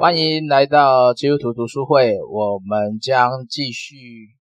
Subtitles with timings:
[0.00, 3.96] 欢迎来到基督徒读书会，我们将继续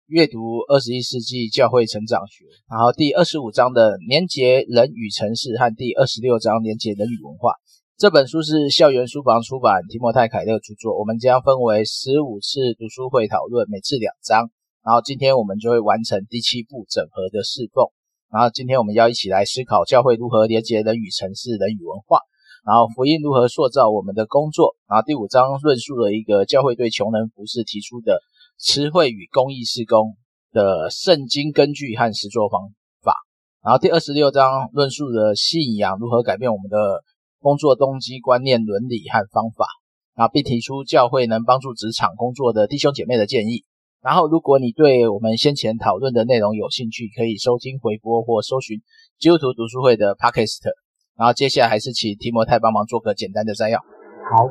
[0.06, 7.56] 阅读二十一世纪教会成长学，然后第二十五章的连结人与城市和第二十六章连结人与文化。
[7.98, 11.00] 这本书是校园书房出版，提摩泰凯勒著作。
[11.00, 14.52] 我们将分为十五次读书会讨论，每次两章。
[14.86, 17.88] 然后今天我们就会完成第七步整合的侍奉。
[18.32, 22.20] 然后今天我们要一起来思考教会如何连接人与城市、人与文化。
[22.66, 24.76] 然后福音如何塑造我们的工作？
[24.88, 28.20] 然后第五章论述了一个教会对穷人服饰提出的
[28.58, 30.16] 词汇与公益施工
[30.52, 32.70] 的圣经根据和实作方
[33.02, 33.16] 法。
[33.64, 37.04] 然后第二十六章论述了信仰如何改变我们的
[37.40, 39.66] 工作动机、观念、伦理和方法。
[40.14, 43.64] 然后并提出教会能帮助职场工作的弟兄姐妹的建议。
[44.02, 48.82] 然后如果你对我们先前讨论的内容有兴趣，可以收听回播或搜寻
[49.18, 50.81] 基督徒读书会的 Podcast。
[51.18, 53.80] 然后接下来还是请提摩太帮忙做个简单的摘要。
[53.80, 54.46] 好，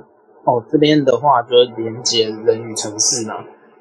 [0.45, 3.35] 哦，这边的话就是连接人与城市嘛。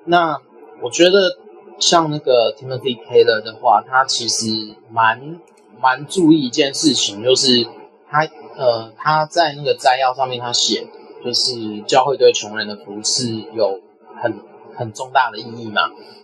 [0.06, 0.38] 那
[0.82, 1.38] 我觉得
[1.78, 5.40] 像那个 Timothy Keller 的话，他其实蛮
[5.80, 7.68] 蛮注意一件事情，就是
[8.10, 8.26] 他
[8.58, 10.88] 呃他在那个摘要上面他写，
[11.24, 13.82] 就是教会对穷人的服事有
[14.22, 14.40] 很
[14.76, 15.82] 很重大的意义嘛。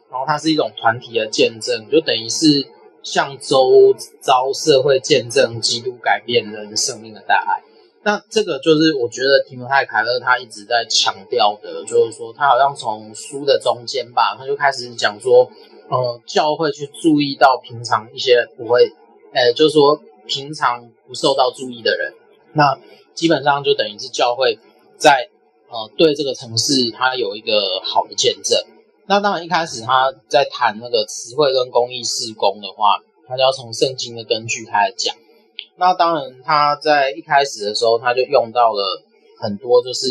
[0.10, 2.74] 然后它是一种团体的见证，就等于是。
[3.06, 7.62] 向周遭社会见证基督改变人生命的大爱，
[8.04, 15.48] 那这个就是我觉得提摩太凯勒他一直在强调的，就是说他好像从书的中间吧，他就开始讲说，
[15.88, 18.92] 呃，教会去注意到平常一些不会，
[19.34, 22.14] 呃，就是说平常不受到注意的人，
[22.54, 22.80] 那
[23.14, 24.58] 基本上就等于是教会
[24.98, 25.30] 在
[25.70, 28.60] 呃对这个城市它有一个好的见证。
[29.08, 35.16] 那当然，一开始他在谈那个词汇跟公益事工的话，他就要从圣经的根据开始讲。
[35.78, 38.84] 那当然，他在一开始的时候，他就用到了
[39.40, 40.08] 很多，就是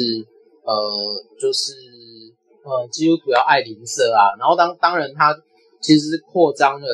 [0.63, 0.75] 呃，
[1.41, 1.73] 就是
[2.63, 4.37] 呃，基督徒要爱邻舍啊。
[4.39, 5.35] 然后当当然，他
[5.81, 6.89] 其实扩张了，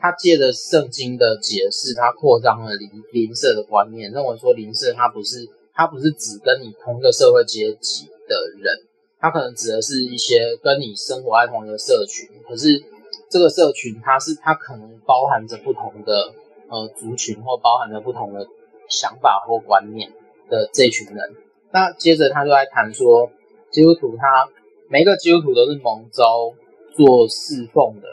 [0.00, 8.88] 他借着圣经的解释，他扩张了邻邻舍的观念，认为说邻舍他不是他不是只跟你同一个社会阶级的人。
[9.22, 12.82] 它可能指的是一些跟你生活在同一个社群，可是
[13.30, 16.34] 这个社群它是它可能包含着不同的
[16.68, 18.48] 呃族群，或包含着不同的
[18.88, 20.12] 想法或观念
[20.50, 21.36] 的这群人。
[21.70, 23.30] 那接着他就来谈说，
[23.70, 24.48] 基督徒他
[24.88, 26.52] 每个基督徒都是蒙召
[26.96, 28.08] 做侍奉的。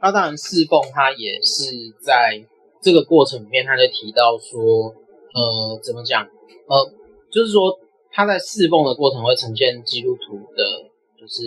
[0.00, 2.42] 那当然侍奉他也是在
[2.80, 4.94] 这个过程里面，他就提到说，
[5.34, 6.26] 呃，怎么讲？
[6.68, 6.90] 呃，
[7.30, 7.78] 就是说。
[8.16, 10.62] 他在侍奉的过程会呈现基督徒的，
[11.20, 11.42] 就是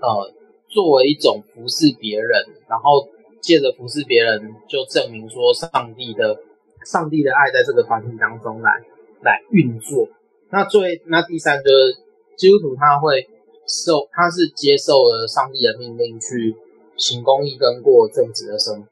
[0.00, 0.32] 呃，
[0.68, 2.30] 作为一种服侍别人，
[2.68, 3.08] 然后
[3.40, 6.38] 借着服侍别人，就证明说上帝的
[6.86, 8.70] 上帝的爱在这个团体当中来
[9.22, 10.06] 来运作。
[10.50, 11.96] 那最那第三就是
[12.36, 13.26] 基督徒他会
[13.66, 16.54] 受，他是接受了上帝的命令去
[16.96, 18.86] 行公义跟过正直的生活。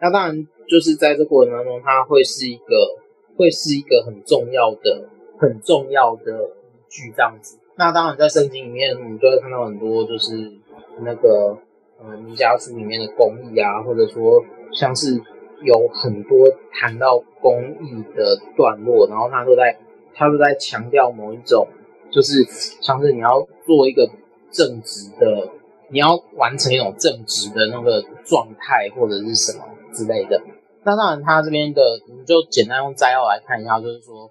[0.00, 2.98] 那当然就是在这过程当中，他会是一个
[3.36, 5.08] 会是一个很重要的。
[5.42, 10.52] 很重要的依据这样子，那当然在圣经里面，我们就会看到很多就是
[11.00, 11.58] 那个
[11.98, 15.20] 呃弥迦书里面的公义啊，或者说像是
[15.64, 19.76] 有很多谈到公义的段落，然后他都在
[20.14, 21.66] 他都在强调某一种，
[22.12, 22.44] 就是
[22.80, 24.08] 像是你要做一个
[24.52, 25.50] 正直的，
[25.88, 30.40] 你要完成一种正直的那个状态或者是什么之类的。
[30.84, 34.30] 那当然他这边的，我们就简单用摘要来看一下，就是说。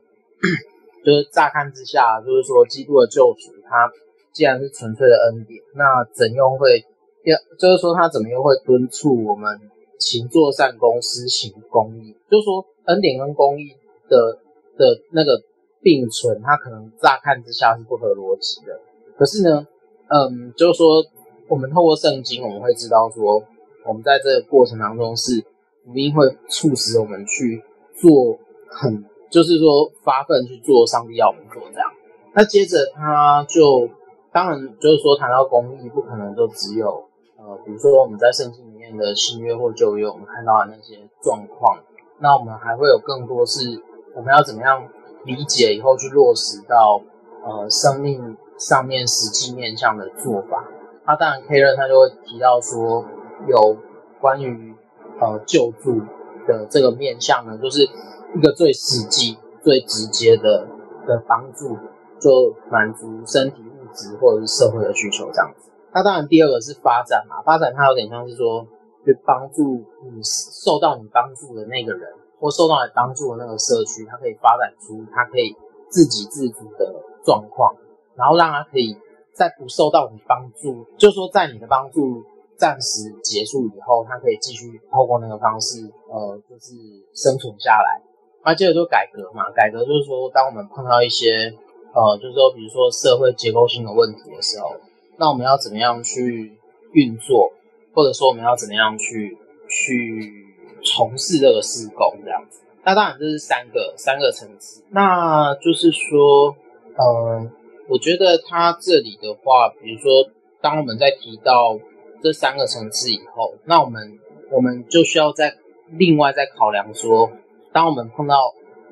[1.03, 3.91] 就是乍看之下，就是说基督的救赎，他
[4.31, 6.85] 既然是纯粹的恩典，那怎又会，
[7.23, 9.59] 要就是说他怎么又会敦促我们
[9.97, 12.15] 勤做善功，施行公义？
[12.29, 13.73] 就是说恩典跟公义
[14.07, 14.37] 的
[14.77, 15.41] 的那个
[15.81, 18.79] 并存，它可能乍看之下是不合逻辑的。
[19.17, 19.67] 可是呢，
[20.07, 21.03] 嗯，就是说
[21.47, 23.43] 我们透过圣经，我们会知道说，
[23.85, 25.43] 我们在这个过程当中是
[25.83, 27.63] 福音会促使我们去
[27.99, 28.37] 做
[28.69, 29.03] 很。
[29.31, 31.89] 就是说发奋去做上帝要我们做这样，
[32.35, 33.87] 那接着他就
[34.33, 37.05] 当然就是说谈到公益，不可能就只有
[37.39, 41.79] 呃，比如说我们在圣经里面的新约或旧约，我们看到的那些状况，
[42.19, 43.81] 那我们还会有更多是
[44.13, 44.85] 我们要怎么样
[45.23, 47.01] 理解以后去落实到
[47.45, 50.67] 呃生命上面实际面向的做法。
[51.07, 53.05] 那当然 K 瑞他就会提到说
[53.47, 53.77] 有
[54.19, 54.75] 关于
[55.21, 56.01] 呃救助
[56.45, 57.87] 的这个面向呢，就是。
[58.35, 60.67] 一个最实际、最直接的
[61.07, 61.77] 的帮助，
[62.19, 65.69] 就满足身体、物质或者是社会的需求这样子。
[65.93, 68.65] 那当然，第二个是发展嘛，发展它有点像是说，
[69.03, 75.55] 去帮助你受到你帮助的那个人，或受到你帮助的那个社区，它可以发展出它可以
[75.89, 76.95] 自给自足的
[77.25, 77.75] 状况。
[78.13, 78.95] 然后让他可以
[79.33, 82.21] 在不受到你帮助，就说在你的帮助
[82.57, 86.75] 暂时结束以后，他可以继续透过那个方式，呃，就是
[87.15, 88.03] 生存下来。
[88.43, 91.53] 那接着就改革嘛，改革就是说，当我们碰到一些
[91.93, 94.75] 呃，就是说比如说社会结构性的问题的时候，
[95.17, 96.57] 那我们要怎么样去
[96.93, 97.51] 运作，
[97.93, 99.37] 或者说我们要怎么样去
[99.69, 100.47] 去
[100.83, 102.61] 从事这个施工这样子。
[102.83, 106.55] 那当然这是三个三个层次，那就是说，
[106.95, 107.47] 呃，
[107.87, 110.27] 我觉得他这里的话，比如说，
[110.61, 111.77] 当我们在提到
[112.23, 114.17] 这三个层次以后，那我们
[114.49, 115.55] 我们就需要再
[115.91, 117.31] 另外再考量说，
[117.73, 118.35] 当我们碰到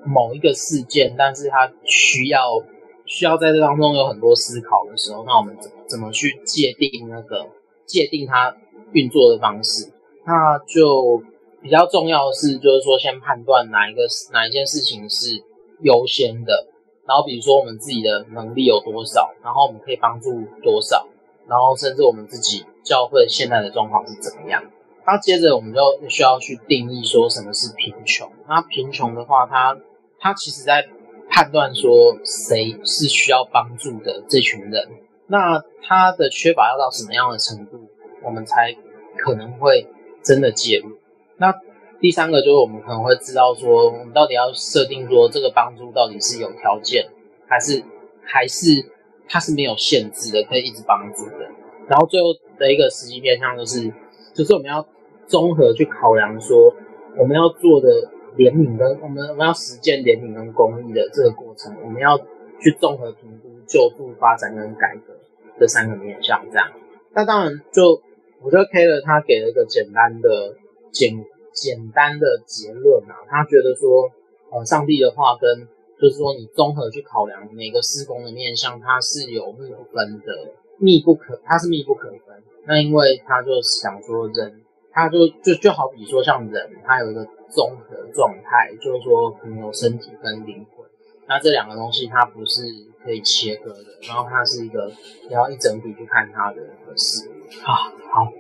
[0.06, 2.62] 某一个事件，但是它需要
[3.06, 7.48] 需要在这当中有很多思考的时候，那我们怎么怎么去界定那个
[7.86, 8.56] 界定它
[8.92, 9.92] 运作的方式，
[10.26, 11.24] 那就。
[11.62, 15.44] 比较重要的是，就是说先判断哪一个哪一件事情是
[15.82, 16.70] 优先的，
[17.06, 21.06] 然后比如说我们自己的能力有多少，然后我们可以帮助多少，
[21.50, 24.64] 然后甚至我们自己教会现在的状况是怎么样。
[25.10, 28.32] 那接着我们就需要去定义说什么是贫穷。
[28.48, 29.76] 那贫穷的话，它
[30.20, 30.88] 它其实在
[31.32, 34.88] 判断说谁是需要帮助的这群人，
[35.26, 37.90] 那他的缺乏要到什么样的程度，
[38.24, 38.76] 我们才
[39.18, 39.88] 可能会
[40.24, 40.92] 真的介入。
[41.38, 41.56] 那
[42.00, 47.10] 第三个就是我们可能会知道说，我们到底要设定说这个帮助到底是有条件，
[47.48, 47.84] 还是
[48.24, 48.92] 还是
[49.28, 51.50] 它是没有限制的，可以一直帮助的。
[51.88, 52.28] 然后最后
[52.60, 53.92] 的一个实际面向就是，
[54.36, 54.86] 就是我们要
[55.30, 56.74] 综合去考量说，
[57.16, 57.88] 我们要做的
[58.36, 62.18] 怜悯跟我们我们要实践怜悯跟公益的这个过程，我们要
[62.60, 65.14] 去综合评估救助、发展跟改革
[65.58, 66.68] 这三个面向这样。
[67.14, 68.02] 那当然就
[68.42, 70.58] 我觉得 K 的他给了一个简单的。
[70.92, 71.14] 简
[71.54, 74.10] 简单的结论啊，他觉得说，
[74.50, 75.68] 呃，上帝的话跟
[76.02, 82.42] 就是说，你综合去考量每个施工的面向，它是有密不分的，密不可，它是密不可分。
[82.66, 84.62] 那因为他就想说人，
[84.92, 90.86] 他就就就好比说像人，他有一个综合状态，就是说可能有身体跟灵魂，
[91.28, 92.64] 那这两个东西它不是
[93.04, 94.92] 可以切割的，然后它是一个
[95.28, 96.58] 你要一整体去看它的
[96.96, 97.30] 事
[97.64, 98.32] 啊，好。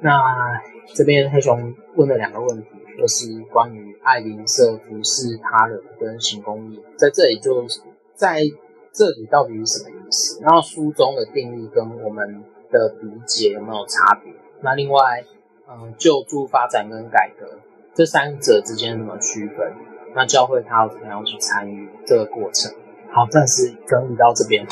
[0.00, 0.62] 那
[0.94, 7.66] 这边黑熊问了两个问题，就是关于爱邻舍服侍他人跟行公义，在这里就
[8.14, 8.42] 在
[8.92, 10.40] 这里到底是什么意思？
[10.42, 14.32] 然后书中的定义跟我们的理解有没有差别？
[14.60, 15.24] 那另外，
[15.70, 17.58] 嗯，救助、发展跟改革
[17.94, 19.72] 这三者之间怎么区分？
[20.14, 22.72] 那教会他要怎么样去参与这个过程？
[23.12, 24.66] 好，暂时整理到这边。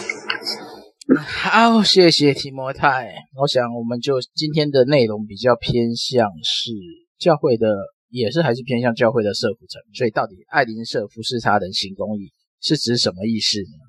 [1.18, 3.14] 好，谢谢提摩太。
[3.38, 6.70] 我想，我们就今天的内容比较偏向是
[7.18, 7.68] 教会的，
[8.08, 9.82] 也是还是偏向教会的社福层。
[9.92, 13.84] 所以，到底爱邻舍服侍他人行公义是指什么意思呢？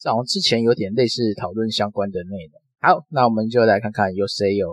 [0.00, 2.60] 这好像之前有点类似讨论相关的内容。
[2.80, 4.68] 好，那我们就来看看有谁有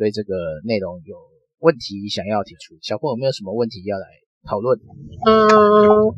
[0.00, 0.32] 对这个
[0.64, 1.14] 内容有
[1.58, 2.74] 问题想要提出。
[2.80, 4.06] 小朋友有没有什么问题要来
[4.48, 4.80] 讨论？
[5.28, 6.08] 嗯，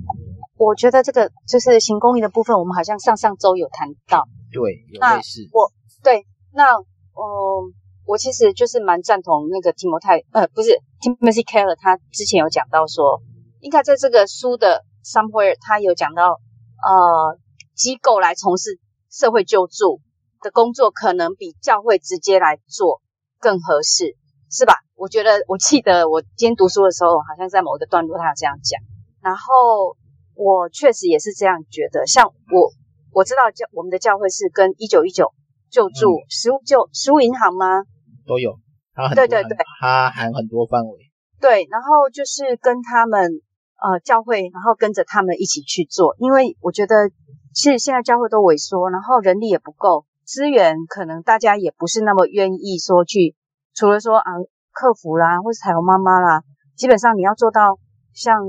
[0.56, 4.28] 我觉得这个就是行公益的部分，我们好像上上周有谈到。
[4.52, 5.48] 对，有类似。
[5.52, 7.74] 我对，那嗯，
[8.06, 13.20] 我其实就是蛮赞同那个提摩太，呃，不是 Timothy Keller，他之前有讲到说，
[13.58, 16.38] 应该在这个书的 somewhere，他有讲到，
[16.86, 17.36] 呃，
[17.74, 18.78] 机构来从事
[19.10, 20.00] 社会救助
[20.40, 23.01] 的工作，可能比教会直接来做
[23.42, 24.14] 更合适，
[24.48, 24.74] 是吧？
[24.94, 28.80] 我觉得，我记得我今天读书的时候，好像在某一个段落他有这样讲，
[29.20, 29.98] 然后
[30.36, 32.70] 我确实也是这样觉得，像我。
[33.14, 35.34] 我知道教我们的教会是跟一九一九
[35.68, 37.84] 救助、嗯、食物救食物银行吗？
[38.26, 38.56] 都有，
[38.94, 41.10] 它很对对对，它含很多范围。
[41.38, 43.42] 对，然后就是跟他们
[43.76, 47.10] 呃教会，然后跟着他们一起去做，因为我觉得
[47.52, 53.36] 其实现在教会都萎缩，然后人力也不够，资源可能大家也不是那么愿意说去，
[53.74, 54.32] 除了说啊
[54.72, 56.42] 客服啦，或是彩虹妈妈啦，
[56.76, 57.78] 基本上你要做到
[58.14, 58.40] 像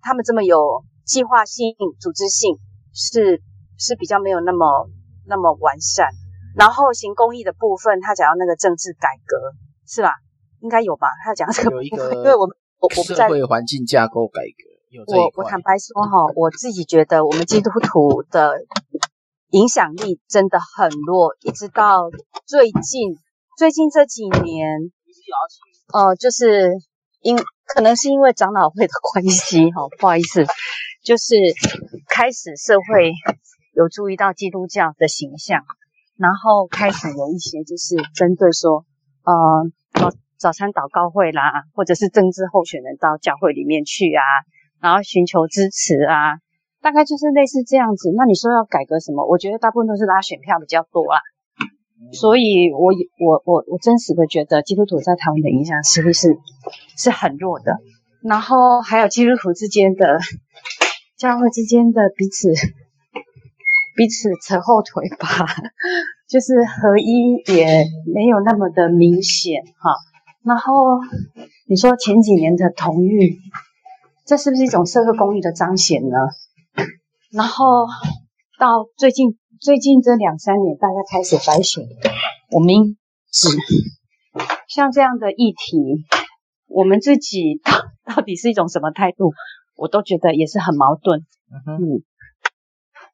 [0.00, 2.56] 他们这么有计划性、组织性
[2.94, 3.42] 是。
[3.78, 4.88] 是比较没有那么
[5.26, 6.08] 那么完善，
[6.56, 9.36] 然后行公益的部分，他讲到那个政治改革
[9.86, 10.14] 是吧？
[10.60, 11.08] 应该有吧？
[11.22, 15.12] 他讲这个部分，因为我们我我不在社会环境架构改革。
[15.14, 18.54] 我我坦白说哈，我自己觉得我们基督徒的
[19.50, 22.10] 影响力真的很弱，一直到
[22.46, 23.16] 最近
[23.58, 24.66] 最近这几年，
[25.92, 26.72] 呃，就是
[27.20, 27.36] 因
[27.66, 30.44] 可能是因为长老会的关系哈， 不好意思，
[31.04, 31.34] 就是
[32.08, 33.12] 开始社会。
[33.76, 35.60] 有注意到基督教的形象，
[36.16, 38.86] 然后开始有一些就是针对说，
[39.22, 39.34] 呃，
[39.92, 44.22] 早早餐祷告会啦，或者是政治候选人到教会里面去啊，
[44.80, 46.40] 然后寻求支持啊。
[46.86, 48.12] 大概就是类似这样子。
[48.16, 49.26] 那你说要改革什么？
[49.26, 51.18] 我觉得大部分都是拉选票比较多啦。
[52.12, 56.38] 所以我我我我真实的觉得基督徒在台湾的影响实力是
[56.96, 57.72] 是很弱的。
[58.22, 60.20] 然后还有基督徒之间的
[61.18, 62.52] 教会之间的彼此
[63.96, 65.44] 彼此扯后腿吧，
[66.28, 69.90] 就是合一也没有那么的明显哈。
[70.44, 71.00] 然后
[71.66, 73.38] 你说前几年的同育，
[74.24, 76.16] 这是不是一种社会公益的彰显呢？
[77.36, 77.86] 然后
[78.58, 81.84] 到最近最近这两三年，大家开始反省
[82.50, 82.96] 我们
[83.30, 83.48] 只
[84.66, 85.76] 像这样的议题，
[86.66, 87.60] 我们自己。
[87.62, 89.34] 到到底是一种什么态度？
[89.74, 91.26] 我都觉得也是很矛盾。
[91.52, 92.02] 嗯哼，嗯，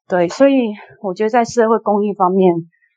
[0.07, 0.53] 对，所以
[1.01, 2.53] 我觉得在社会公益方面，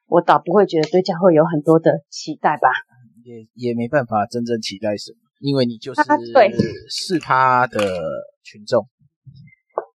[0.06, 2.68] 我倒不会觉得对教会有很多的期待吧。
[3.24, 6.02] 也也没办法真正期待什么，因为你就是
[6.32, 6.52] 对
[6.88, 7.80] 是他的
[8.44, 8.86] 群众，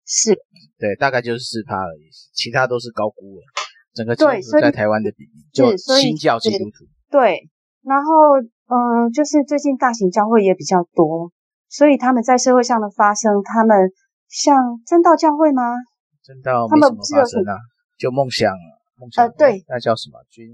[0.05, 0.37] 是，
[0.81, 3.43] 对，大概就是四趴而已，其他都是高估了。
[3.93, 6.89] 整个基督徒在台湾的比例，就新教基督徒。
[7.11, 7.51] 对，
[7.85, 11.31] 然后嗯、呃，就是最近大型教会也比较多。
[11.69, 13.93] 所以他们在社会上的发生，他们
[14.29, 14.57] 像
[14.87, 15.63] 真道教会吗？
[16.23, 17.55] 真道没什么发声啊，
[17.97, 18.53] 就梦想，
[18.99, 20.19] 梦想，呃，对，那叫什么？
[20.31, 20.51] 君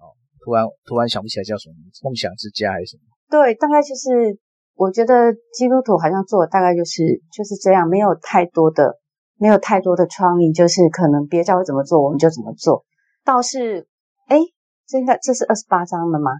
[0.00, 3.02] 哦，突然突然想不起来叫什么名字，梦想之家还是什么？
[3.28, 4.38] 对，大概就是
[4.74, 7.02] 我觉得基督徒好像做的大概就是
[7.32, 8.96] 就是这样，没有太多的
[9.38, 12.84] 没有太多的创意，就是可能别教会怎么做我们就怎么做。
[13.24, 13.86] 倒是，
[14.26, 14.38] 哎，
[14.86, 16.30] 这个这是二十八章了吗？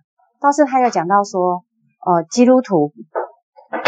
[0.40, 1.64] 倒是他有讲到说，
[2.04, 2.92] 呃，基督徒。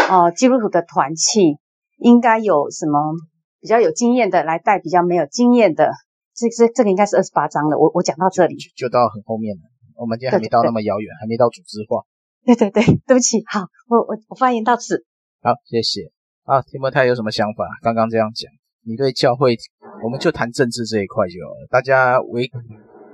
[0.09, 1.57] 哦，基督徒的团契
[1.97, 3.13] 应该有什么
[3.59, 5.91] 比较有经验的来带比较没有经验的？
[6.33, 7.77] 这这这个应该是二十八章了。
[7.77, 9.61] 我我讲到这里就，就到很后面了。
[9.95, 12.03] 我们今天还没到那么遥远，还没到组织化。
[12.45, 13.43] 对对对，对不起。
[13.47, 15.05] 好，我我我发言到此。
[15.41, 16.11] 好，谢谢。
[16.43, 17.65] 啊，提摩太有什么想法？
[17.81, 18.49] 刚刚这样讲，
[18.87, 19.57] 你对教会，
[20.03, 21.67] 我们就谈政治这一块就好了。
[21.69, 22.49] 大家唯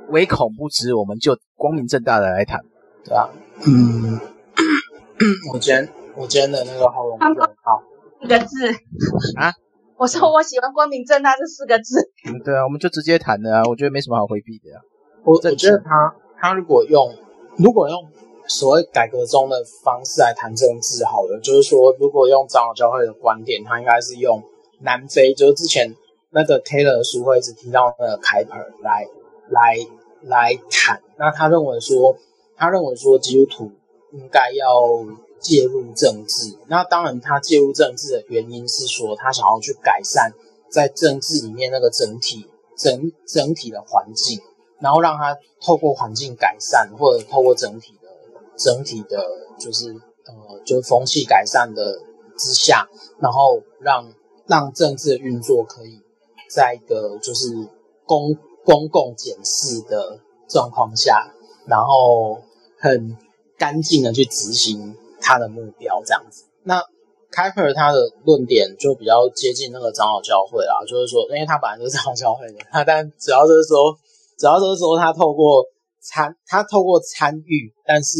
[0.09, 2.61] 唯恐不知，我们就光明正大的来谈，
[3.03, 3.29] 对吧？
[3.65, 4.19] 嗯，
[5.53, 5.89] 我今天。
[6.15, 7.81] 我今天的那个喉咙很好，
[8.21, 8.67] 四个字
[9.35, 9.49] 啊！
[9.97, 12.07] 我说我喜欢光明正大这四个字。
[12.29, 13.63] 嗯，对啊，我们就直接谈的啊！
[13.67, 14.85] 我觉得没什么好回避的呀、啊。
[15.25, 17.17] 我我觉得他他如果用
[17.57, 17.99] 如果用
[18.47, 24.39] 所谓改革中的方式来谈政治，好了，就是说如果用长老教会的观点，他应该是用
[24.83, 25.95] 南非，就是之前
[26.29, 29.07] 那个 Taylor 的书会一直提到那个开普来
[29.49, 29.77] 来
[30.21, 31.01] 来谈。
[31.17, 32.15] 那他认为说，
[32.55, 33.71] 他认为说基督徒
[34.11, 34.67] 应该要。
[35.43, 40.31] 介入政治，那当然，他介入政治的原因是说，他想要去改善
[40.69, 42.47] 在政治里面那个整体
[42.77, 44.39] 整整体的环境，
[44.79, 48.07] 然后让他透过环境改善，或者透过整体的
[48.55, 49.21] 整体的，
[49.59, 49.89] 就是
[50.27, 51.99] 呃，就是风气改善的
[52.37, 52.87] 之下，
[53.19, 54.13] 然后让
[54.47, 55.99] 让政治的运作可以
[56.49, 57.47] 在一个就是
[58.05, 58.35] 公
[58.65, 60.19] 公共检视的
[60.49, 61.33] 状况下，
[61.67, 62.41] 然后
[62.79, 63.17] 很
[63.57, 64.95] 干净的去执行。
[65.25, 66.83] 他的目标这样子，那
[67.31, 73.95] 开普尔他的论点就比较接近那个长老教会啦，就是说，因为他本来就是长老教会的，他但主要就是说，
[74.37, 75.63] 主要就是说他透过
[76.01, 78.17] 参，他透过参与，但是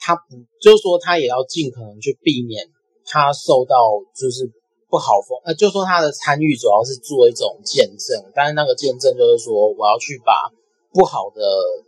[0.00, 2.66] 他不，就是说他也要尽可能去避免
[3.06, 3.76] 他受到
[4.16, 4.50] 就是
[4.90, 10.50] 不好风，呃，就说他的参与主要是做一种见证，但是那个见证就是说，我要去把
[10.92, 11.40] 不好的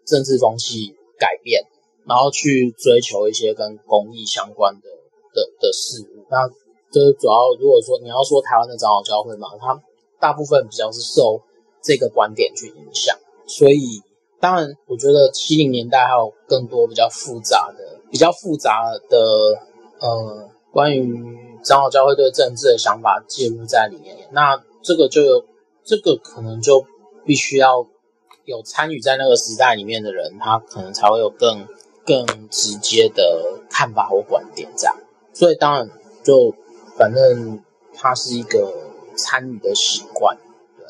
[0.07, 1.65] 政治风气改变。
[2.05, 4.89] 然后去追求一些跟公益相关的
[5.33, 6.49] 的的事物，那
[6.91, 9.81] 就是主要如果说你要说台湾的长老教会嘛，它
[10.21, 11.41] 大部分比较是受
[11.81, 13.17] 这个观点去影响，
[13.47, 14.03] 所以
[14.41, 19.17] 当然我觉得七零年代还有更多比较复杂的、比较复杂的
[20.01, 21.07] 呃关于
[21.63, 25.45] 长老教会对政治的想法介入在里面，那这个就有
[25.85, 26.85] 这个可能就
[27.25, 27.87] 必须要
[28.45, 31.67] 有参与在那个时代里面的人，他可能才会有更。
[32.05, 34.97] 更直接的看法或观点，这样，
[35.33, 35.89] 所以当然
[36.25, 36.53] 就
[36.99, 37.63] 反正
[37.95, 38.75] 它是一个
[39.15, 40.37] 参与的习惯，
[40.77, 40.85] 对。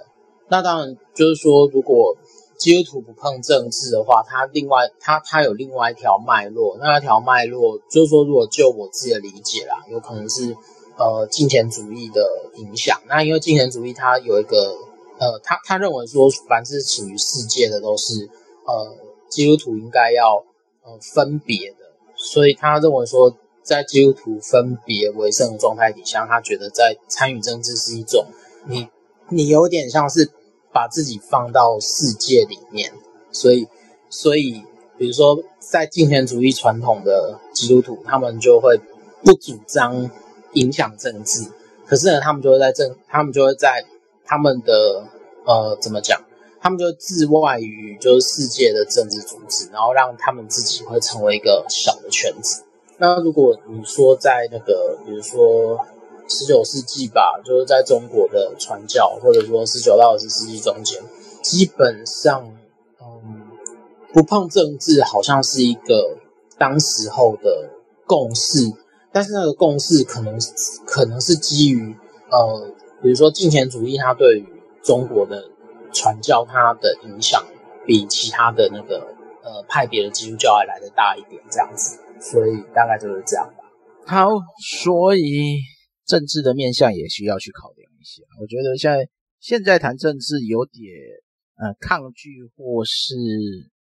[0.49, 2.17] 那当然就是说，如果
[2.62, 10.57] 基督徒不碰政治的话，它另外它它有另外一条脉络，那条脉络就是说，如果就我自己的理解啦，有可能是
[10.97, 12.25] 呃金钱主义的
[12.59, 13.00] 影响。
[13.09, 14.76] 那因为金钱主义它有一个
[15.19, 18.31] 呃，他他认为说，凡是起于世界的都是
[18.66, 18.97] 呃
[19.28, 20.45] 基督徒应该要。
[20.85, 21.76] 呃，分别的，
[22.16, 28.26] 所以他认为说，在基督徒分别为圣的状态底下，他觉得在参与政治是一种，
[28.66, 28.88] 你
[29.28, 30.28] 你有点像是
[30.73, 32.93] 把自己放到世界里面，
[33.31, 33.69] 所以
[34.09, 34.62] 所以，
[34.99, 38.81] 比如说在金钱主义传统的基督徒，他们就会
[39.23, 40.11] 不主张
[40.55, 41.47] 影响政治，
[41.87, 43.85] 可是呢，他们就会在政，他们就会在
[44.25, 45.07] 他们的
[45.45, 46.21] 呃怎么讲？
[46.61, 52.62] 他们就自外于就是世界的政治组织，然后让他们自己会成为一个小的圈子。
[52.99, 55.85] 那如果你说在那个，比如说
[56.33, 61.01] 十九世纪吧，就是在中国的传教，或者说十九到二十世纪中间，
[61.43, 62.45] 基本上，
[63.01, 63.43] 嗯，
[64.12, 66.17] 不碰政治好像是一个
[66.59, 67.71] 当时候的
[68.07, 68.73] 共识，
[69.12, 70.39] 但是那个共识可能
[70.87, 71.95] 可能是基于
[72.31, 72.71] 呃，
[73.03, 74.47] 比如说金钱主义，它对于
[74.83, 75.45] 中国的
[75.93, 77.45] 传教，它的影响
[77.87, 79.07] 比其他的那个
[79.43, 83.65] 呃派别的基督教还来得大一点，这样子，所以大概就是这样吧。
[84.05, 84.29] 好，
[84.81, 85.59] 所以
[86.07, 88.23] 政治的面向也需要去考量一下。
[88.41, 89.09] 我觉得现在
[89.41, 90.83] 现在谈政治有点
[91.57, 93.15] 呃抗拒或是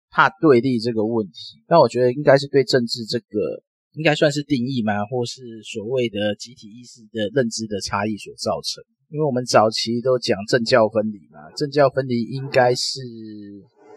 [0.10, 3.64] 怕对立这个问题，但我觉得应该是对政治这个
[3.94, 8.84] 应该算是定义嘛，或是所谓的集体意识的认知的差异所造成。
[9.10, 13.00] 因为我们早期都讲政教分离嘛，政教分离应该是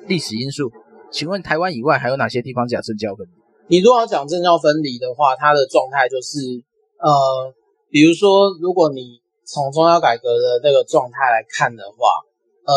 [0.09, 0.71] 历史因素。
[1.13, 3.33] 请问台湾以外还有哪些地方讲政教分离？
[3.77, 6.39] 你如果要讲政教分离的话，它的状态就是，
[6.99, 7.55] 呃，
[7.95, 12.27] 比如说，如果你从宗教改革的那个状态来看的话，
[12.67, 12.75] 呃，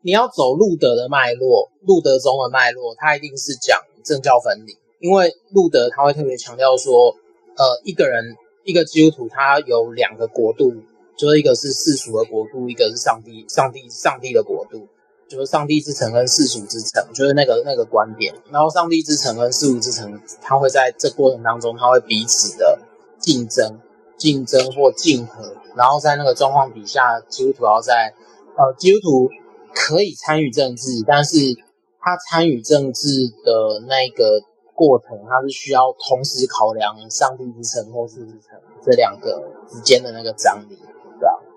[0.00, 7.14] 你要走路德的脉络，路德宗的脉络，它一定是讲政教分离，因为路德他会特别强调说，
[7.58, 8.34] 呃，一个人
[8.64, 10.72] 一个基督徒他有两个国度。
[11.14, 14.88] 就是一个是世俗的国度，一个是上帝、上帝、上帝的国度，
[15.28, 18.34] 就是上帝之城跟世俗之城，就是那个那个观点。
[18.50, 22.80] 然后上帝之城跟世俗之城，它会在这过程当中，它会彼此的
[23.20, 23.78] 竞争、
[24.22, 25.56] 竞争或竞合。
[25.74, 28.14] 然后在那个状况底下，基督徒要在
[28.56, 29.28] 呃，基督徒
[29.74, 31.36] 可以参与政治，但是
[31.98, 33.08] 他参与政治
[33.42, 34.40] 的那个
[34.74, 40.78] 过程，他是需要同时考量上帝之城或世之城这两个之间的那个张力。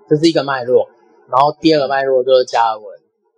[0.07, 0.87] 这是一个脉络，
[1.29, 2.85] 然后第二个脉络就是加尔文，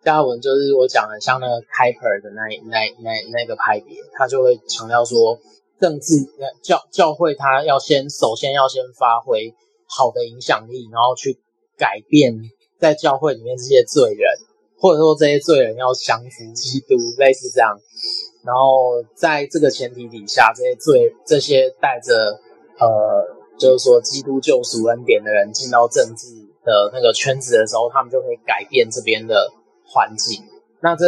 [0.04, 5.40] 加尔文就是我讲的像那个开普尔的那那那那个派别，他就会强调说，
[5.80, 6.14] 政治
[6.62, 9.54] 教教会他要先首先要先发挥
[9.88, 11.40] 好的影响力，然后去
[11.78, 12.34] 改变
[12.80, 14.28] 在教会里面这些罪人，
[14.80, 17.80] 或者说这些罪人要降服基督，类似这样。
[18.44, 22.40] 然后在这个前提底下，这些罪这些带着
[22.80, 23.26] 呃，
[23.58, 26.48] 就是说基督救赎恩典的人进到政治。
[26.68, 29.50] 的那个圈子的时候，他们就可以改变这边的
[29.86, 30.44] 环境。
[30.82, 31.06] 那这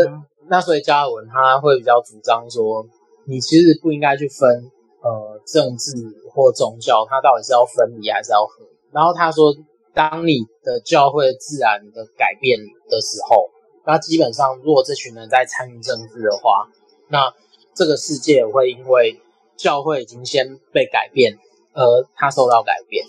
[0.47, 2.87] 那所以加尔文他会比较主张说，
[3.29, 5.93] 你其实不应该去分呃政治
[6.33, 8.65] 或宗教，它到底是要分离还是要合。
[8.91, 9.53] 然后他说，
[9.93, 13.49] 当你的教会自然的改变的时候，
[13.85, 16.67] 那基本上如果这群人在参与政治的话，
[17.09, 17.31] 那
[17.75, 19.21] 这个世界会因为
[19.55, 21.37] 教会已经先被改变，
[21.73, 21.83] 而
[22.15, 23.05] 他受到改变，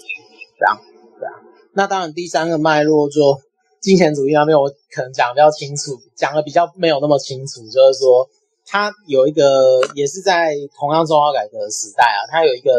[0.58, 0.78] 这样。
[1.72, 3.38] 那当然，第三个脉络就
[3.80, 7.60] 金钱主义那边，我可能讲的比较清楚，讲的比较没有那么清楚。
[7.62, 8.28] 就是说，
[8.70, 9.42] 它有一个，
[9.96, 12.70] 也是在同样中华改革的时代啊，他有一个，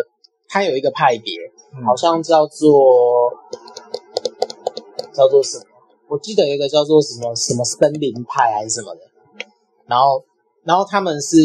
[0.48, 1.36] 他有一个派别，
[1.86, 3.34] 好像叫做
[5.12, 5.66] 叫做什么？
[6.08, 9.02] 我记得有一个叫做什么什么森林派还是什么的。
[9.86, 10.24] 然后，
[10.64, 11.36] 然后他们是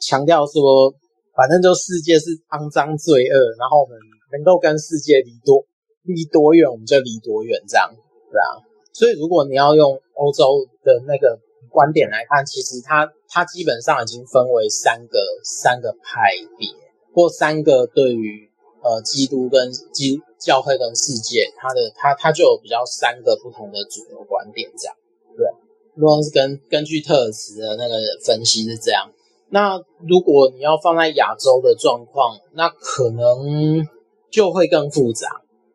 [0.00, 0.94] 强调说，
[1.36, 3.98] 反正就世界是肮脏罪恶，然后我们
[4.32, 5.66] 能够跟世界离多。
[6.04, 7.92] 离多远我们就离多远，这样
[8.32, 8.64] 对啊。
[8.94, 16.68] 所以如果你要用欧洲的那个观点来看，其实它它基本上已经分为三个三个派别，
[17.14, 18.50] 或三个对于
[18.82, 24.96] 呃基督跟基教会跟世界，它的它它就有比较三个不同的主流观点，这样
[25.36, 25.46] 对。
[25.94, 29.10] 如果是根根据特尔茨的那个分析是这样，
[29.50, 33.84] 那如果你要放在亚洲的状况，那可能
[34.30, 35.26] 就会更复杂。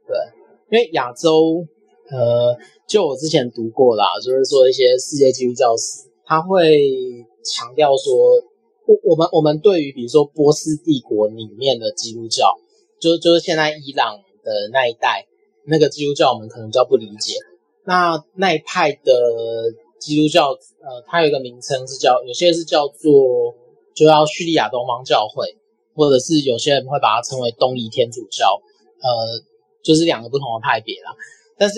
[0.08, 0.16] 对，
[0.72, 1.66] 因为亚洲，
[2.10, 2.56] 呃，
[2.88, 6.80] 就我之前读过啦，就是说一些世界基督教史，他会
[7.44, 8.14] 强调说，
[8.86, 12.48] 我我们我们对于比如说波斯帝国里面的基督教，
[13.00, 15.28] 就就是现在伊朗的那一代
[15.66, 17.36] 那个基督教，我们可能叫不理解。
[17.86, 19.04] 那那一派的
[20.00, 23.54] 基督教，呃，它有一个名称是叫，有些是叫做
[23.94, 25.56] 就叫叙利亚东方教会，
[25.96, 28.62] 或者是有些人会把它称为东仪天主教，
[29.02, 29.44] 呃。
[29.84, 31.12] 就是两个不同的派别啦，
[31.58, 31.76] 但是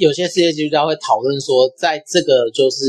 [0.00, 2.84] 有些世界基督教会讨论说，在这个就是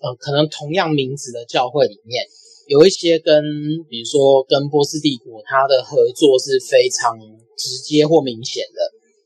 [0.00, 2.24] 呃，可能同样名字的教会里面，
[2.66, 3.42] 有一些跟
[3.88, 7.18] 比如说跟波斯帝国它的合作是非常
[7.56, 8.80] 直接或明显的，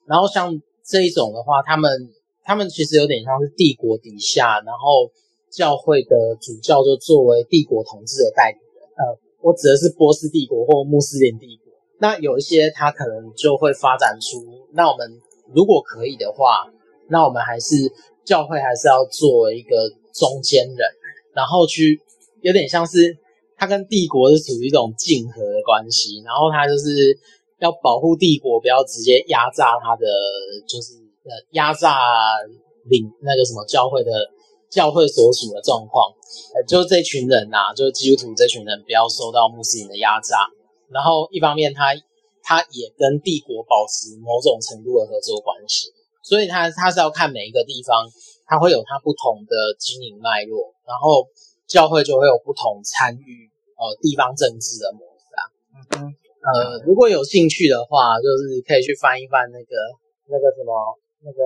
[0.06, 1.90] 然后像这一种的话，他们
[2.44, 5.10] 他们其实有点像是帝国底下，然后
[5.50, 11.72] 教会的主教就作为帝国统治的代理人，呃，我指的是波斯帝国或穆斯林帝国。
[12.00, 15.20] 那有一些他可能就会发展出，那我们
[15.54, 16.72] 如果可以的话，
[17.08, 17.76] 那我们还是
[18.24, 19.76] 教会还是要做一个
[20.12, 20.78] 中间人，
[21.34, 22.00] 然后去
[22.40, 23.16] 有点像是
[23.56, 27.18] 他跟帝国是处于一种竞合的关系，然后他就是
[27.58, 30.06] 要保护帝国，不要直接压榨他的，
[30.66, 30.94] 就是
[31.24, 31.98] 呃压榨
[32.84, 34.10] 领那个什么教会的
[34.70, 36.12] 教会所属的状况，
[36.68, 40.48] 就是这群人呐、啊，就是基督徒这群人不要受到穆斯林的压榨，
[40.90, 41.94] 然后一方面他。
[42.44, 45.92] 他也跟帝国保持某种程度的合作关系，
[46.24, 48.04] 所以他他是要看每一个地方，
[48.52, 51.24] 他会有它不同的经营脉络，然后
[51.64, 53.48] 教会就会有不同参与
[53.80, 55.42] 呃地方政治的模式啊。
[55.72, 56.12] 嗯哼，
[56.44, 59.72] 呃，如果有兴趣的话，就是可以去翻一翻那个
[60.28, 60.68] 那个什么
[61.24, 61.40] 那个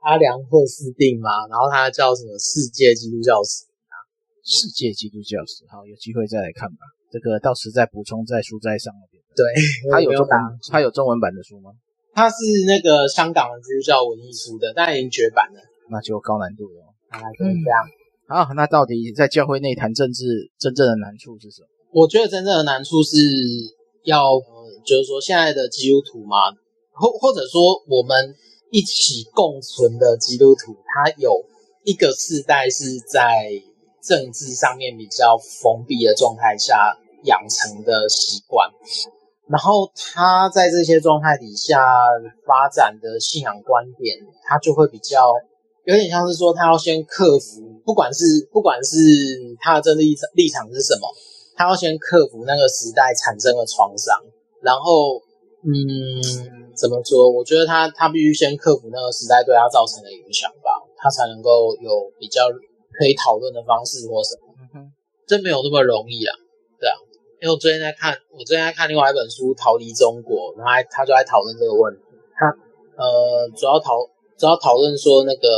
[0.00, 4.00] 阿良赫斯定嘛，然后他叫什么世界基督教史啊？
[4.40, 6.80] 世界基督教史，好，有机会再来看吧。
[7.12, 9.20] 这个到时再补充在书斋上面。
[9.36, 9.44] 对，
[9.92, 10.32] 他有中文，
[10.72, 11.72] 他有中文版的书吗？
[12.14, 16.94] 他是那个香港的基督教文艺书的，但已经绝版了，那就高难度了。
[17.10, 17.84] 大概就是这样。
[18.28, 21.68] 好，那到底在教会内谈政治真正的难处是什么？
[21.92, 23.16] 我觉得真正的难处是
[24.04, 24.38] 要，
[24.84, 26.52] 就是说现在的基督徒嘛，
[26.92, 28.34] 或或者说我们
[28.70, 31.32] 一起共存的基督徒，他有
[31.84, 33.48] 一个世代是在
[34.02, 38.68] 政治上面比较封闭的状态下养成的习惯。
[39.48, 41.80] 然后他在这些状态底下
[42.44, 45.32] 发展的信仰观点，他就会比较
[45.88, 49.00] 有点像是说，他要先克服，不管是不管是
[49.58, 51.08] 他的政治立场立场是什么，
[51.56, 54.12] 他要先克服那个时代产生的创伤。
[54.60, 55.16] 然后，
[55.64, 57.30] 嗯，怎么说？
[57.32, 62.42] 我觉得他他必须先克服那个时代对他造成的影响吧，他才能够有比较
[62.92, 64.84] 可以讨论的方式或什么。
[65.26, 66.36] 真没有那么容易啊，
[66.78, 67.00] 对啊。
[67.40, 72.02] 因为我最近在看，我最近在看另外一本书《逃离中国》，然后他就在讨论这个问题。
[72.36, 72.44] 他
[73.00, 73.96] 呃，主要讨
[74.36, 75.48] 主要讨论说那个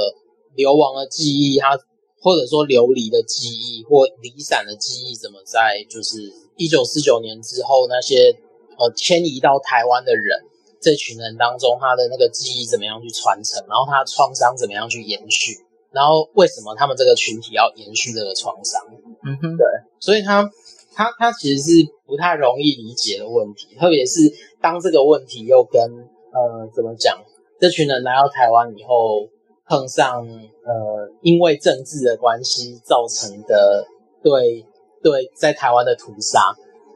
[0.60, 1.72] 流亡的记忆，他
[2.20, 6.20] 或者说流离的记忆或离散的记忆，怎么在就是
[6.60, 8.36] 一九四九年之后那些
[8.76, 10.44] 呃迁移到台湾的人
[10.80, 15.56] 这群人当中，他的那个记忆怎么样去传承，然后他的创伤怎么样去延续，
[15.92, 18.80] 然后为什么他们这个群体要延续这个创伤？
[19.24, 19.64] 嗯哼，对，
[19.98, 20.50] 所以他。
[20.92, 21.70] 他他其实是
[22.04, 24.20] 不太容易理解的问题，特别是
[24.60, 27.16] 当这个问题又跟呃怎么讲，
[27.60, 29.22] 这群人来到台湾以后
[29.70, 33.86] 碰上呃因为政治的关系造成的
[34.20, 34.66] 对
[35.00, 36.40] 对在台湾的屠杀，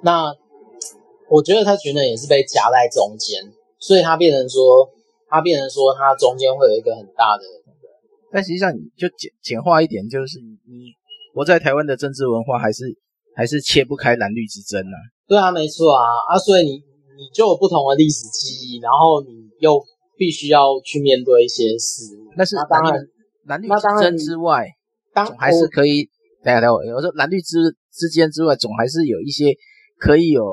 [0.02, 0.34] 那
[1.30, 3.40] 我觉得他群人也是被夹在中间，
[3.78, 4.90] 所以他变成说
[5.28, 7.44] 他变成说他中间会有一个很大的，
[8.32, 10.92] 但实际上你就简简化一点，就是你
[11.32, 12.98] 活在台湾的政治文化还是。
[13.36, 15.02] 还是切不开蓝绿之争呢、啊？
[15.26, 16.38] 对啊，没错啊啊！
[16.38, 16.70] 所以你
[17.18, 19.74] 你就有不同的历史记忆，然后你又
[20.16, 22.32] 必须要去面对一些事物。
[22.36, 23.08] 那是当然，
[23.46, 24.66] 蓝绿之争之外，
[25.12, 26.08] 当还是可以。
[26.42, 27.56] 等下等下，我说蓝绿之
[27.92, 29.56] 之间之外，总还是有一些
[29.98, 30.44] 可以有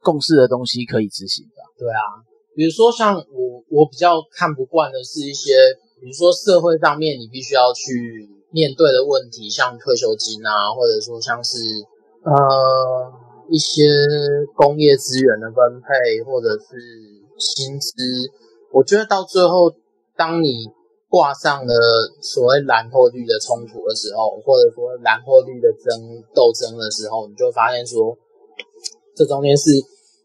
[0.00, 1.62] 共识的东西可以执行的。
[1.78, 5.52] 对啊，比如说像我我比较看不惯的是一些，
[6.00, 11.58] 比如说社会上面你必须要去面对的问题，像退休金啊，或者说像是。
[12.26, 12.34] 呃，
[13.48, 13.84] 一些
[14.56, 16.74] 工业资源的分配，或者是
[17.38, 17.94] 薪资，
[18.76, 19.72] 我觉得到最后，
[20.14, 20.68] 当你
[21.08, 21.72] 挂上了
[22.20, 25.96] 所谓蓝或绿的冲突的时候，或者说蓝或绿的争
[26.34, 28.12] 斗争的时候，你就会发现说，
[29.16, 29.70] 这中间是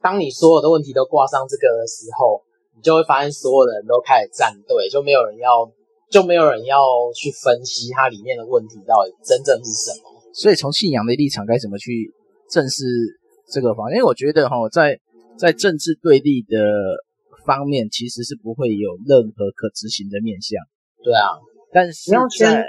[0.01, 2.43] 当你所有的问题都挂上这个的时候，
[2.75, 5.71] 你就会发现所有的人都开始站队，就没有人要，
[6.11, 6.83] 就没有人要
[7.15, 10.11] 去分析它里面的问题到底真正是什么。
[10.33, 12.11] 所以从信仰的立场该怎么去
[12.49, 12.83] 正视
[13.47, 13.89] 这个方？
[13.91, 14.99] 因为我觉得哈，在
[15.37, 16.59] 在政治对立的
[17.51, 20.63] 方面，其实是不会有任何可执行的面向。
[21.03, 21.27] 对啊，
[21.73, 22.63] 但是在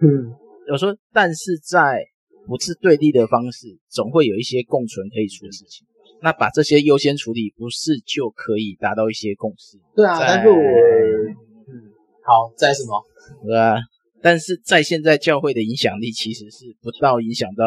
[0.00, 0.34] 嗯，
[0.70, 2.04] 我说，但是在
[2.46, 5.86] 不是对立的方式，总会有一些共存可以处理的事情。
[6.22, 9.78] 那把这些优先处理，不是就可以达到一些共识？
[9.94, 11.92] 对啊，但是我嗯，
[12.24, 13.02] 好，在什么？
[13.44, 13.76] 对啊。
[14.22, 17.64] 但是在现在教会的影响力其实是不到影响到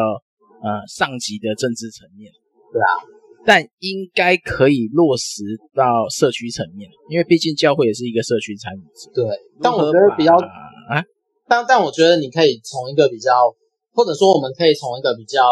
[0.62, 2.30] 呃上级的政治层面，
[2.72, 2.90] 对啊，
[3.44, 5.42] 但应该可以落实
[5.74, 9.10] 到社区层面，因为毕竟教会也是一个社区参与者。
[9.14, 9.24] 对，
[9.62, 11.02] 但我觉得比较啊，
[11.48, 13.30] 但但我觉得你可以从一个比较，
[13.92, 15.42] 或者说我们可以从一个比较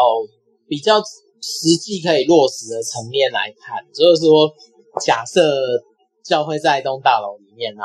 [0.67, 0.99] 比较
[1.41, 4.49] 实际可以落实的层面来看，就是说，
[5.01, 5.41] 假设
[6.23, 7.83] 教会在一栋大楼里面啊，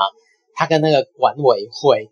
[0.54, 2.08] 他跟那个管委会。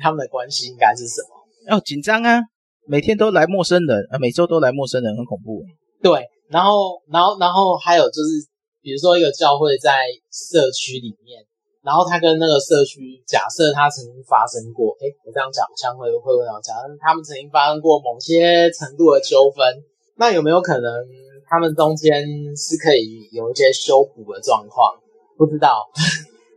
[0.00, 1.76] 他们的关系应该是什么？
[1.76, 2.40] 哦，紧张啊！
[2.88, 5.62] 每天都来陌生人，呃，每周都来陌生人，很恐怖。
[6.02, 8.46] 对，然后，然后，然后还有就是，
[8.80, 9.92] 比如说一个教会在
[10.30, 11.44] 社区里面，
[11.82, 19.62] 然后他跟那个社区，假设他曾经发生过，哎，我这样讲，将会会问到，假设他们曾经发生过某些程度的纠纷，
[20.16, 20.90] 那有没有可能
[21.48, 22.22] 他们中间
[22.56, 24.94] 是可以有一些修补的状况？
[25.36, 25.82] 不知道。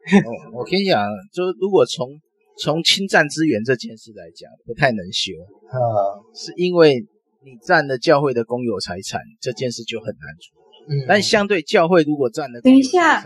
[0.53, 2.09] 我跟你讲，就如果从
[2.57, 5.33] 从侵占资源这件事来讲，不太能修。
[5.71, 7.05] 呃，是因为
[7.43, 11.01] 你占了教会的公有财产，这件事就很难处理。
[11.01, 13.23] 嗯，但相对教会如果占了，等一下。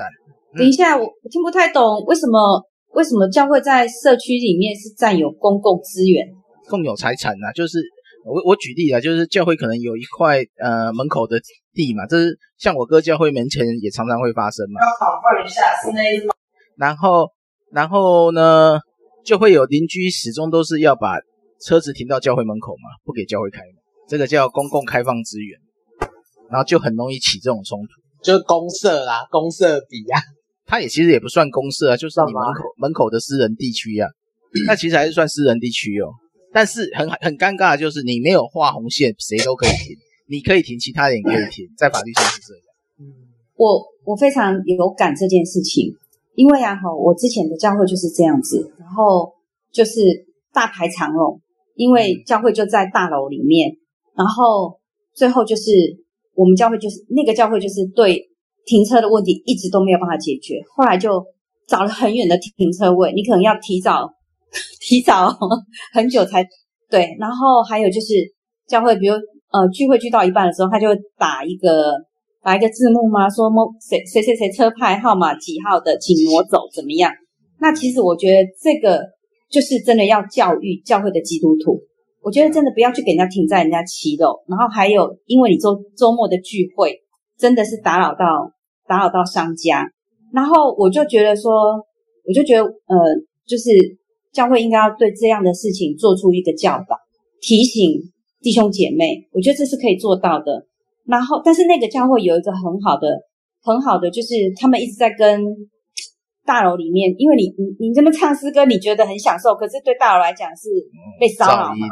[0.55, 2.61] 等一下，我我听不太懂，为什么
[2.93, 6.27] 为什么教会在社区里面是占有公共资源、
[6.69, 7.51] 共有财产呢、啊？
[7.53, 7.79] 就是
[8.23, 11.41] 我我举例啊，就是教会可能有一块呃门口的
[11.73, 14.79] 地嘛，这是像我哥教会门前也常常会发生嘛。
[14.79, 16.35] 要讨论一下是那意思吗？
[16.77, 17.31] 然后
[17.71, 18.79] 然后呢，
[19.25, 21.17] 就会有邻居始终都是要把
[21.65, 23.73] 车子停到教会门口嘛，不给教会开门，
[24.07, 25.59] 这个叫公共开放资源，
[26.49, 30.21] 然后就很容易起这种冲突，就是公社啦，公社比呀、啊。
[30.65, 34.09] 它也其实也不算公社啊，就是你门口门口的私人地区啊，
[34.65, 36.09] 那其实还是算私人地区哦。
[36.53, 42.63] 但是很很尴尬的就是你没有画红线，谁都可以停，你可以停，其他人也可以停，在法律上是这样。
[42.99, 45.93] 嗯，我我非常有感这件事情，
[46.35, 49.33] 因为啊哈，我之前的教会就是这样子，然后
[49.71, 50.01] 就是
[50.53, 51.41] 大排长龙，
[51.75, 53.75] 因为教会就在大楼里面，
[54.15, 54.79] 然后
[55.13, 55.71] 最后就是
[56.35, 58.29] 我们教会就是那个教会就是对。
[58.65, 61.21] 停车的问题一直都没有办法解决，后来就
[61.67, 64.09] 找了很远的停车位，你可能要提早
[64.79, 65.37] 提早
[65.91, 66.47] 很久才
[66.89, 67.13] 对。
[67.19, 68.13] 然后还有就是
[68.65, 69.15] 教会，比如
[69.51, 71.91] 呃聚会聚到一半的时候，他就会打一个
[72.41, 77.11] 打一个字幕嘛，说某谁谁谁谁车牌号码几号的，请挪走，怎么样？
[77.59, 79.03] 那其实我觉得这个
[79.51, 81.81] 就是真的要教育教会的基督徒，
[82.23, 84.41] 我觉得真的不要去给人家停在人家骑楼。
[84.47, 87.01] 然后还有，因为你周周末的聚会。
[87.35, 88.53] 真的是打扰到
[88.87, 89.89] 打扰到商家，
[90.31, 91.51] 然后我就觉得说，
[92.23, 92.95] 我就觉得呃，
[93.45, 93.71] 就是
[94.31, 96.95] 教会应该要对这样的事情做出一个教导，
[97.41, 97.99] 提醒
[98.39, 100.67] 弟兄姐妹，我觉得这是可以做到的。
[101.05, 103.09] 然后，但是那个教会有一个很好的、
[103.63, 105.43] 很好的，就是他们一直在跟
[106.45, 110.69] 大楼里面，因 为你你你这么唱诗歌，你觉得很享受，可是对大楼来讲是
[111.19, 111.87] 被骚扰嘛？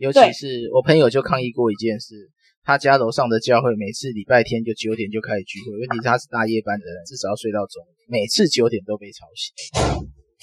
[0.00, 2.16] 尤其是我朋友就抗议过一件事。
[2.62, 9.48] 他家楼上的教会每次礼拜天就九点就开始聚会，问题是他是大夜班的人，至少要睡到中午，每次九点都被吵醒。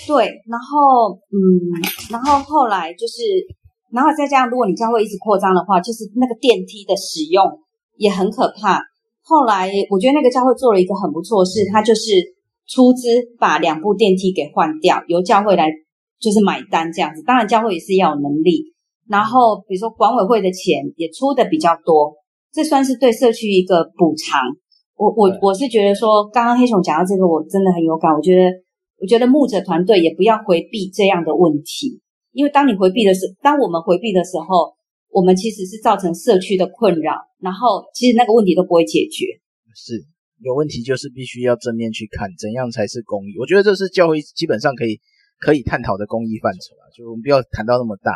[0.10, 1.38] 对，然后嗯，
[2.10, 3.22] 然后后来就是，
[3.94, 7.46] 然后再加上如果你教会一直扩张的话，就是那个电梯的使用
[7.98, 8.82] 也很可怕。
[9.22, 12.12] 后来我觉得那个教会做了一个很不错的事，他就是
[12.68, 13.08] 出资
[13.40, 15.70] 把两部电梯给换掉，由教会来
[16.20, 17.22] 就是买单这样子。
[17.22, 18.74] 当然教会也是要有能力。
[19.10, 22.14] 然后，比如说管委会的钱也出的比较多，
[22.52, 24.42] 这算是对社区一个补偿。
[24.96, 28.12] 我我我是觉得说，刚刚黑熊讲到这个，我真的很有感。
[28.12, 28.52] 我觉得，
[29.00, 34.74] 我觉得牧者团队也不要回避这样的问题，因为当你回避的是，当我们回避的时候，
[35.12, 39.26] 我们其实是造成社区的困扰，然后其实那个问题都不会解决。
[39.76, 40.04] 是
[40.42, 43.38] 有问题，就是必须要正面去看，怎样才是公益？
[43.38, 45.00] 我觉得这是教会基本上可以
[45.40, 48.14] 可以探讨的公益范畴啊，就我们不要谈到那么大。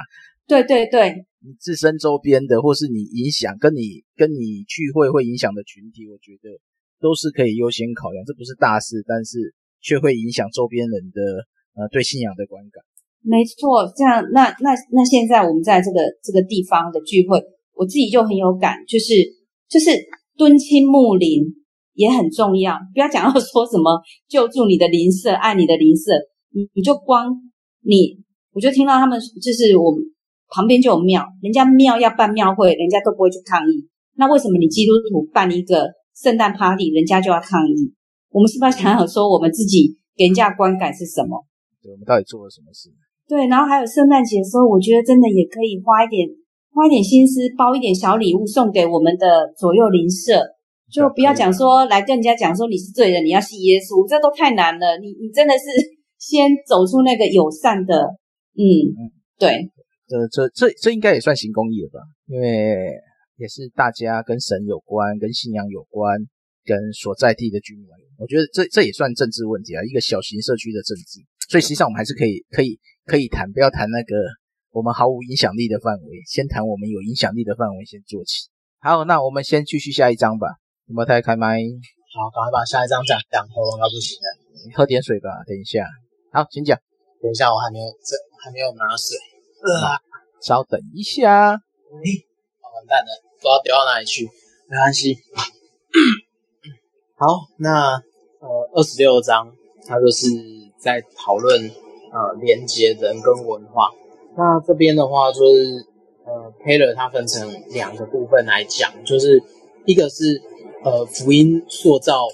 [0.51, 6.59] 对对对，你自身周边的，或是你影响跟你跟你聚会会影响的群体，我觉得
[6.99, 8.19] 都是可以优先考量。
[8.25, 11.47] 这不是大事，但是却会影响周边人的
[11.79, 12.83] 呃对信仰的观感。
[13.23, 17.39] 没错，这样那那那现在我们在这个这个地方的聚会，
[17.75, 19.15] 我自己就很有感，就是
[19.69, 19.87] 就是
[20.35, 21.47] 敦亲睦邻
[21.93, 22.75] 也很重要。
[22.93, 26.11] 不要讲到说什么 救助你的邻舍，爱你的邻舍，
[26.51, 27.31] 你你就光
[27.87, 28.19] 你，
[28.51, 30.03] 我就听到他们就是我们。
[30.51, 33.87] 旁边就有庙，人家庙要办庙会，人家都不会去抗议。
[34.17, 37.95] 那为什么你基督徒办一个圣诞 party，人家就要抗议？
[38.29, 41.41] 我们是不是要想想说，我们自己给人家观感是什么？
[41.81, 42.91] 对，我们到底做了什么事？
[43.27, 46.27] 对，然后还有圣诞节的时候，我觉得真的也可以花一点
[46.73, 50.43] 花一点心思，包一点小礼物送给我们的左右邻舍，
[50.91, 54.99] 就不要讲说来跟人家讲说你是罪人，你要信耶稣，这都太难了。
[54.99, 55.63] 你你真的是
[56.19, 57.95] 先走出那个友善的，
[58.59, 58.61] 嗯，
[58.99, 59.71] 嗯对。
[60.11, 61.99] 这这这这应该也算行公益了吧？
[62.27, 62.91] 因为
[63.37, 66.19] 也是大家跟神有关、跟信仰有关、
[66.65, 67.87] 跟所在地的居民。
[68.19, 71.23] 我觉得这这也算政治问题啊，一个小型社区的政治。
[71.47, 74.15] 所以实际上我们还是可以可以可以谈，不要谈那个
[74.71, 78.49] 我们毫无影响力的范围，先谈我们有影响力的范围先做起。
[78.79, 80.47] 好，那我们先继续下一章吧。
[80.87, 81.55] 有没有太开麦？
[82.13, 84.27] 好，赶快把下一章讲讲，喉咙要不行了。
[84.67, 85.87] 你喝点水吧，等一下。
[86.31, 86.77] 好，请讲。
[87.21, 89.15] 等一下，我还没有这还没有拿水。
[89.61, 89.99] 呃，
[90.41, 91.51] 稍等一下。
[91.53, 92.25] 嘿，
[92.63, 94.25] 完蛋了，不知道丢到哪里去，
[94.67, 95.19] 没关系。
[97.15, 98.01] 好，那
[98.39, 99.53] 呃，二十六章，
[99.85, 100.25] 它就是
[100.79, 101.69] 在讨论
[102.11, 103.91] 呃连接人跟文化。
[104.35, 105.85] 那这边的话就是
[106.25, 109.43] 呃，Taylor 它分成两个部分来讲，就是
[109.85, 110.41] 一个是
[110.83, 112.25] 呃福音塑造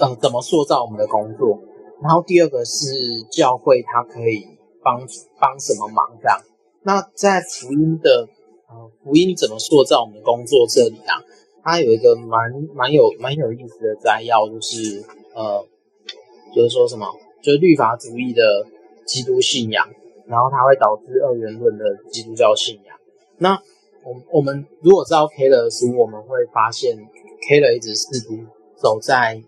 [0.00, 1.60] 呃怎么塑造我们的工作，
[2.02, 4.48] 然后第二个是教会它可以
[4.82, 5.06] 帮
[5.38, 6.40] 帮什么忙这样。
[6.84, 8.28] 那在福音的
[8.68, 11.22] 呃福音怎么塑造我们的工作这里啊，
[11.62, 15.02] 它有一个蛮蛮有蛮有意思的摘要，就是
[15.34, 15.64] 呃
[16.54, 17.06] 就是说什么，
[17.42, 18.42] 就是律法主义的
[19.06, 19.88] 基督信仰，
[20.26, 22.96] 然后它会导致二元论的基督教信仰。
[23.38, 23.54] 那
[24.04, 26.96] 我我们如果知道 K 的书，我们会发现
[27.48, 28.38] K 一直试图
[28.76, 29.40] 走在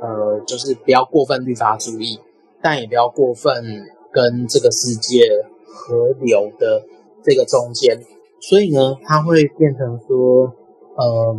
[0.00, 2.18] 呃就是不要过分律法主义，
[2.62, 3.52] 但也不要过分
[4.10, 5.28] 跟这个世界
[5.74, 6.82] 河流的
[7.24, 7.98] 这个中间，
[8.40, 10.44] 所以呢，他会变成说，
[10.96, 11.36] 呃，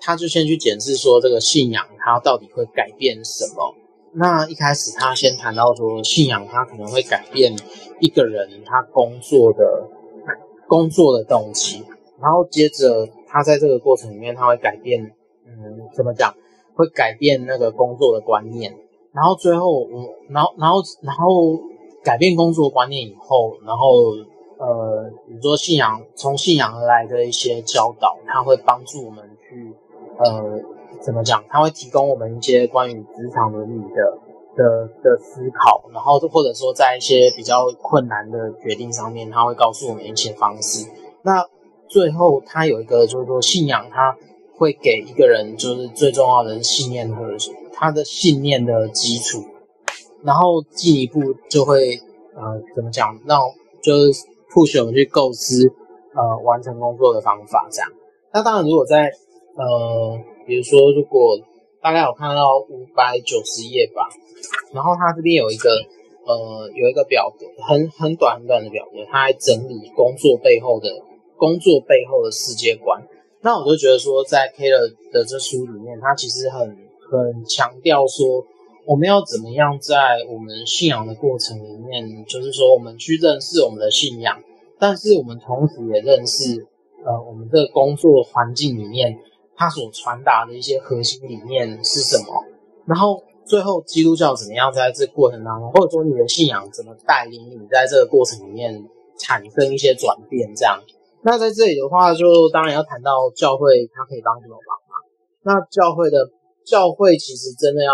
[0.00, 3.74] 他就先去检视说这个信仰它到底会改变什么。
[4.12, 7.54] 那一开始他先谈到说，信仰它可能会改变
[8.00, 9.88] 一个人他工作的
[10.66, 11.84] 工作的动机，
[12.20, 15.02] 然后接着他在这个过程里面他会改变，
[15.46, 16.34] 嗯，怎么讲？
[16.74, 18.74] 会改变那个工作的观念，
[19.12, 21.75] 然后最后，嗯，然后，然后，然后。
[22.06, 23.88] 改变工作观念以后，然后
[24.58, 29.74] 呃，比如说信仰，从信仰而来的一些教导，它会帮助我们去
[30.16, 30.60] 呃，
[31.00, 31.42] 怎么讲？
[31.48, 34.18] 它会提供我们一些关于职场伦理的
[34.54, 40.88] 的的思考，然后或者说在一些比较困难的决定上面，它会告诉我们一些方式。
[41.22, 41.44] 那
[41.88, 44.16] 最后，它有一个就是说，信仰它
[44.56, 47.36] 会给一个人就是最重要的信念和
[47.74, 49.42] 他的信念的基础。
[50.26, 51.94] 然后进一步就会
[52.34, 53.40] 呃怎么讲，让
[53.80, 55.62] 就是 push 我们去构思
[56.14, 57.88] 呃完成工作的方法这样。
[58.34, 59.08] 那当然，如果在
[59.54, 61.38] 呃比如说如果
[61.80, 64.08] 大概有看到五百九十页吧，
[64.74, 65.70] 然后它这边有一个
[66.26, 70.88] 呃有一个表格，很很短很短的表格，它还整理工作背后的
[71.36, 73.00] 工作背后的世界观。
[73.42, 78.44] 那我就觉得说，在 Keller 的这书里面，他其实很很强调说。
[78.86, 79.96] 我们要怎么样在
[80.30, 84.40] 我们信仰的过程里面，就是说我们去认识我们的信仰，
[84.78, 86.64] 但是我们同时也认识，
[87.04, 89.18] 呃，我们这个工作环境里面
[89.56, 92.44] 它所传达的一些核心理念是什么？
[92.86, 98.86] 然后最后基督教怎么样在这过程当中，或者说你的信仰怎么带领你在这个过程里面
[99.18, 100.54] 产生一些转变？
[100.54, 100.80] 这样，
[101.22, 104.94] 那在这里的话，就当然要谈到教会它可以帮什么忙嘛？
[105.42, 106.30] 那教会的
[106.64, 107.90] 教会其实真的要。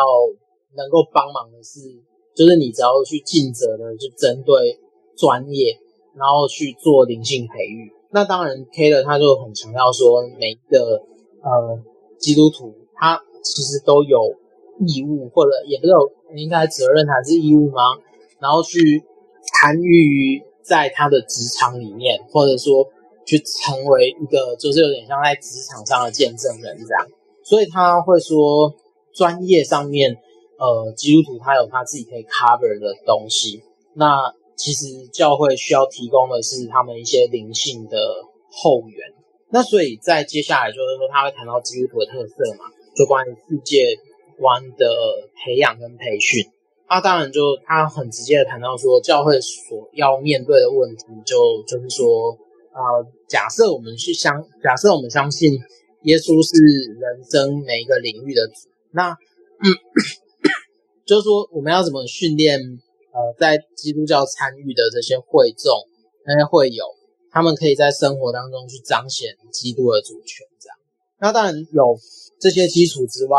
[0.77, 1.81] 能够帮忙的是，
[2.35, 4.79] 就是你只要去尽责的去针对
[5.17, 5.77] 专业，
[6.17, 7.93] 然后去做灵性培育。
[8.11, 11.03] 那当然，K 的他就很强调说，每一个
[11.43, 11.79] 呃
[12.19, 14.19] 基督徒他其实都有
[14.87, 17.83] 义务，或者也不是有应该责任还是义务吗？
[18.41, 19.03] 然后去
[19.45, 22.87] 参与在他的职场里面，或者说
[23.27, 27.07] 去成为一个就是有点像在职场上的见证人这样。
[27.45, 28.75] 所以他会说，
[29.15, 30.17] 专业上面。
[30.63, 37.99] 呃，基督徒他有他自己可以 cover 的东西，那其实教会需要提供的是他们一些灵性的
[38.49, 39.11] 后援。
[39.51, 43.99] 那所以在接下来就是说，他会谈到基督徒的特色嘛，就关于世界
[44.39, 44.87] 观的
[45.35, 46.47] 培养跟培训。
[46.87, 52.39] 他当然就他很直接的谈到说，教会所要面对的问题就就是说，
[52.71, 55.59] 呃，假设我们去相，假设我们相信
[56.03, 56.55] 耶稣是
[57.01, 59.67] 人生每一个领域的主，那嗯。
[61.13, 62.57] 就是说，我们要怎么训练
[63.13, 65.69] 呃，在基督教参与的这些会众、
[66.25, 66.87] 那些会友，
[67.31, 70.79] 他们可以在生活当中去彰显基督的主权，这样。
[71.21, 71.99] 那当然有
[72.41, 73.37] 这些基础之外，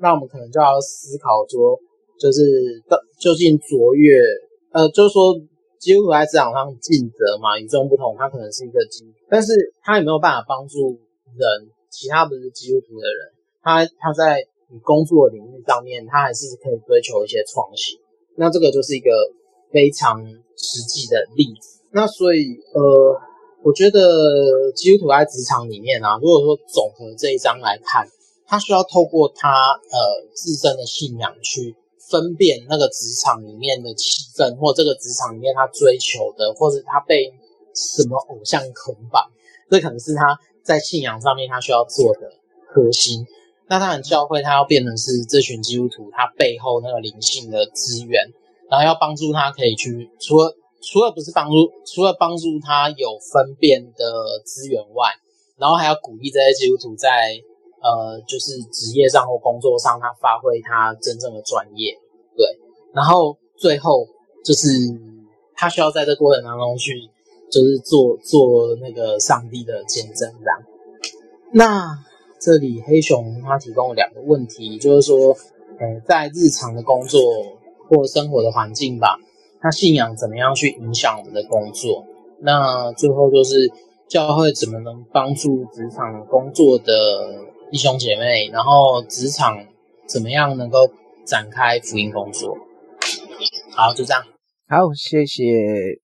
[0.00, 1.78] 那我们可能就要思考说，
[2.18, 2.40] 就是
[3.20, 4.16] 究竟卓越，
[4.72, 5.36] 呃，就是说
[5.78, 10.98] 基督徒在职场上尽责嘛，与众不同，他可能是一个基，但是他有没有办法帮助
[11.36, 14.48] 人，其他不是基督徒的人，他他在。
[14.72, 18.00] 你工作领域上面，他还是可以追求一些创新。
[18.36, 19.10] 那这个就是一个
[19.70, 20.24] 非常
[20.56, 21.84] 实际的例子。
[21.92, 22.80] 那所以，呃，
[23.62, 24.00] 我觉得
[24.74, 28.08] 基督徒在职场里面啊，如果说总和这一章来看，
[28.46, 29.98] 他需要透过他呃
[30.32, 31.76] 自身的信仰去
[32.10, 37.30] 分辨那个职场里面的气氛，或这个职场里面他追求的，或者他被
[37.74, 39.30] 什么偶像捆绑，
[39.68, 42.32] 这可能是他在信仰上面他需要做的
[42.72, 43.26] 核心。
[43.72, 48.20] 那当然，教会它要变成是这群基督徒他背后那个灵性的资源，
[48.68, 51.54] 然后要帮助他可以去除了除了不是帮助，
[51.86, 54.04] 除了帮助他有分辨的
[54.44, 55.08] 资源外，
[55.56, 57.08] 然后还要鼓励这些基督徒在
[57.80, 61.96] 呃就是职业上或工作上他发挥他真正的专业，
[62.36, 62.46] 对。
[62.92, 64.06] 然后最后
[64.44, 64.68] 就是
[65.56, 67.08] 他需要在这过程当中去，
[67.50, 70.62] 就是做做那个上帝的见证这样。
[71.54, 72.04] 那
[72.44, 75.28] 这里黑熊他提供了两个问题，就是说，
[75.78, 77.20] 呃，在日常的工作
[77.88, 79.16] 或生活的环境吧，
[79.60, 82.04] 他信仰怎么样去影响我们的工作？
[82.40, 83.70] 那最后就是
[84.08, 89.64] 教会怎么能帮助职场工作的弟兄姐妹，然后职场
[90.08, 90.90] 怎么样能够
[91.24, 92.56] 展开福音工作？
[93.70, 94.20] 好，就这样。
[94.68, 95.44] 好，谢谢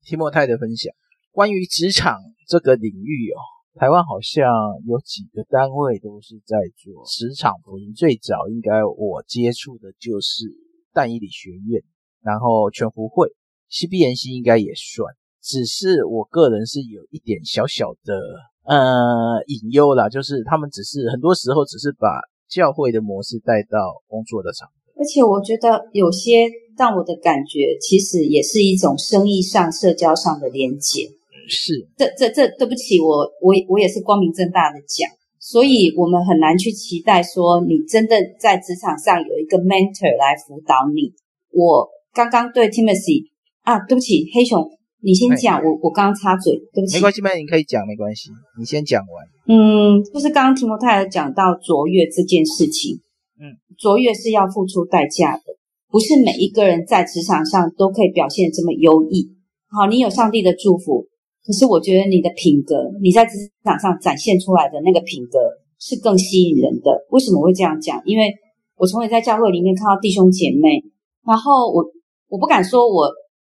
[0.04, 0.92] 提莫太的分享。
[1.32, 2.16] 关于职场
[2.46, 3.42] 这个领域哦，
[3.78, 4.42] 台湾好像
[4.88, 7.94] 有几个单位都是在做职场福音。
[7.94, 10.46] 最早应该我接触的就是
[10.92, 11.80] 但以理学院，
[12.20, 13.28] 然后全福会
[13.70, 15.14] ，CBNC 应该也算。
[15.40, 18.18] 只是我个人是有一点小小的
[18.64, 22.08] 呃隐忧啦，就是他们只是很多时候只是把
[22.48, 31.16] 教会的模式带到工作的场合，而且我觉得有些让我的感觉其实也是一种生意上、社交上的连结。
[31.48, 35.08] 是，这这这对不起，我我我也是光明正大的讲，
[35.40, 41.12] 所以我们很难去期待说你真的在职场上有一个 mentor 来辅导你。
[41.50, 43.24] 我刚刚对 Timothy
[43.62, 44.70] 啊，对不起，黑熊。
[45.00, 46.96] 你先讲，我我刚刚插嘴，对不起。
[46.96, 49.14] 没关系，没关系，你可以讲，没关系，你先讲完。
[49.46, 52.98] 嗯，就是刚刚提莫太有讲到卓越这件事情，
[53.38, 55.54] 嗯，卓越是要付出代价的，
[55.88, 59.30] 不是每一个人在职场上都可以表现这么优异。
[59.70, 61.06] 好，你有上帝的祝福，
[61.48, 63.32] 可是我觉得你的品格，你在职
[63.64, 65.40] 场上展现出来的那个品格
[65.80, 67.06] 是更吸引人的。
[67.08, 67.98] 为什么会这样讲？
[68.04, 68.30] 因为
[68.76, 70.84] 我从也在教会里面看到弟兄姐妹，
[71.26, 71.82] 然后我
[72.28, 73.08] 我不敢说我。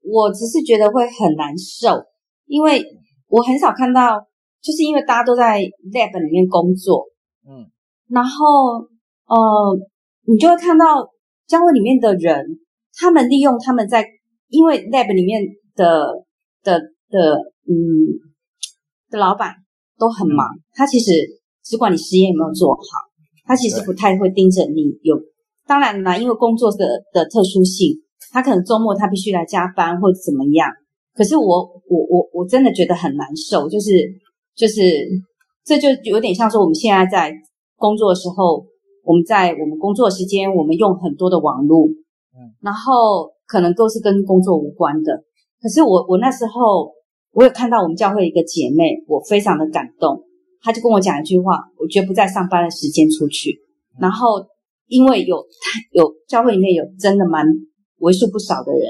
[0.08, 1.89] 我只是觉得会很难受，
[2.46, 2.86] 因为
[3.28, 4.20] 我很少看到，
[4.62, 5.60] 就是因为大家都在
[5.91, 7.08] lab 里面工作，
[7.41, 7.66] 嗯，
[8.08, 8.86] 然后
[9.26, 9.80] 呃，
[10.28, 11.10] 你就会看到
[11.48, 12.60] 教会里面的人，
[12.93, 14.06] 他们利用他们在，
[14.50, 15.41] 因为 lab 里面
[15.76, 16.24] 的
[16.62, 16.80] 的
[17.10, 17.74] 的嗯
[19.09, 19.55] 的老板
[19.97, 21.11] 都很忙，他其实
[21.63, 22.82] 只管你实验有没有做好，
[23.45, 25.16] 他其实不太会盯着你有，
[25.68, 28.01] 当然啦，因为工作的的特殊性。
[28.32, 30.68] 他可能周末他必须来加班或者怎么样，
[31.13, 33.91] 可是我我我我真的觉得很难受，就是
[34.55, 34.82] 就是
[35.63, 37.32] 这就有点像说我们现在在
[37.78, 38.66] 工作的时候，
[39.05, 45.24] 我们在我们工作时间，我们用很多的网络，嗯，然后可能都是跟工作无关的。
[45.61, 46.91] 可是我我那时候
[47.36, 50.24] 我有看到我们教会一个姐妹，我非常的感动，
[50.62, 53.60] 她就跟我讲一句话，我绝不在上班的时间出去。
[54.00, 54.44] 然后
[54.88, 55.46] 因为有
[55.92, 57.46] 有教会里面有真的蛮。
[58.00, 58.82] 为数不少的人，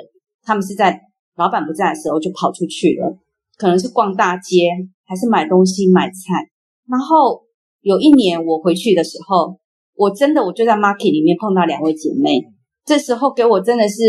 [0.43, 0.99] 他们是在
[1.37, 3.15] 老板不在的时候就跑出去了，
[3.55, 4.71] 可能是逛大街，
[5.05, 6.49] 还是买东西买菜。
[6.89, 7.43] 然后
[7.81, 9.59] 有一年我回去的时候，
[9.95, 12.43] 我真的我就在 market 里面碰到两位姐妹，
[12.83, 14.01] 这时候给我真的是，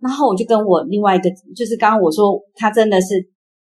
[0.00, 3.08] 然后我就跟我另外一个，就是刚刚我说她真的是，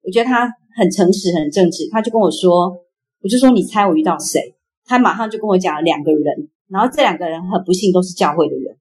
[0.04, 2.76] 我觉得他很诚实很正直，他就跟我说，
[3.22, 4.54] 我就说你猜我遇到谁？
[4.84, 8.76] 他马上就跟我讲了两个人，然后这两个人很不幸都是教会的人。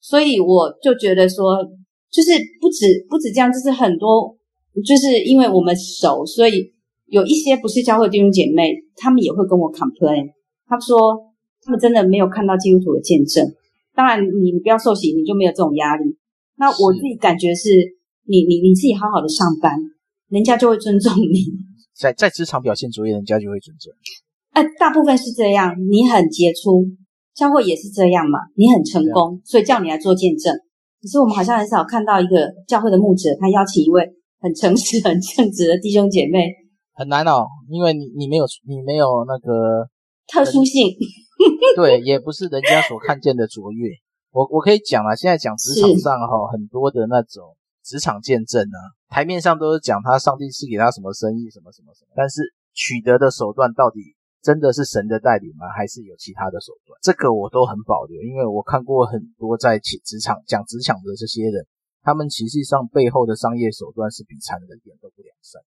[0.00, 1.62] 所以我就觉得说，
[2.10, 2.30] 就是
[2.60, 4.36] 不止不止这样，就是很多，
[4.84, 6.72] 就是因为我们熟，所以
[7.06, 10.30] 有一些不是教会弟兄姐妹，他们也会跟我 complain，
[10.66, 11.20] 他们说
[11.62, 13.46] 他们真的没有看到基督徒的见证。
[13.94, 16.16] 当然，你不要受洗，你就没有这种压力。
[16.56, 17.68] 那我自己感觉是，
[18.26, 19.76] 你你你自己好好的上班，
[20.30, 21.44] 人家就会尊重你。
[21.94, 24.08] 在在职场表现卓越，人家就会尊重你。
[24.52, 26.86] 哎，大部分是这样，你很杰出。
[27.32, 30.52] 教会也是这样嘛，你很成功，所以叫你来做见证。
[31.00, 34.06] 可是我们好像很少看到一个教会的牧者，他邀请一位
[34.40, 36.52] 很诚实、很正直的弟兄姐妹，
[36.92, 39.88] 很难哦，因为你你没有你没有那个
[40.26, 40.90] 特殊性，
[41.76, 43.88] 对，也不是人家所看见的卓越。
[44.32, 48.78] 我我可以讲啊，现在讲职场上哈，很多的那种职场见证啊，
[49.08, 54.16] 台面上都是讲他上帝赐给他什么生意，什么什么什么，但是取得的手段到底。
[54.42, 55.68] 真的是神的带领吗？
[55.68, 56.98] 还是有其他的手段？
[57.02, 61.66] 这个我都很保留，因为我看过很多在职场讲职场的这些人，
[62.00, 65.60] 他们实际上背后的商业手段是比常人一点都不良善。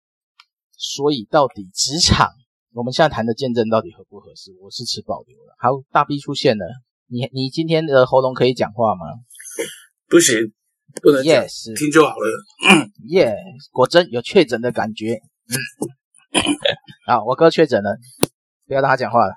[0.75, 2.31] 所以到底职场，
[2.73, 4.51] 我们现在谈的见证到底合不合适？
[4.59, 5.53] 我是持保留的。
[5.59, 6.65] 好，大 B 出现了，
[7.05, 9.05] 你你今天的喉咙可以讲话吗？
[10.09, 10.33] 不行，
[11.03, 12.89] 不能讲，yes, 听就好了。
[13.09, 15.19] 耶，yes, 果真有确诊的感觉。
[17.05, 17.97] 啊，我哥确诊了。
[18.65, 19.33] 不要让他讲话了，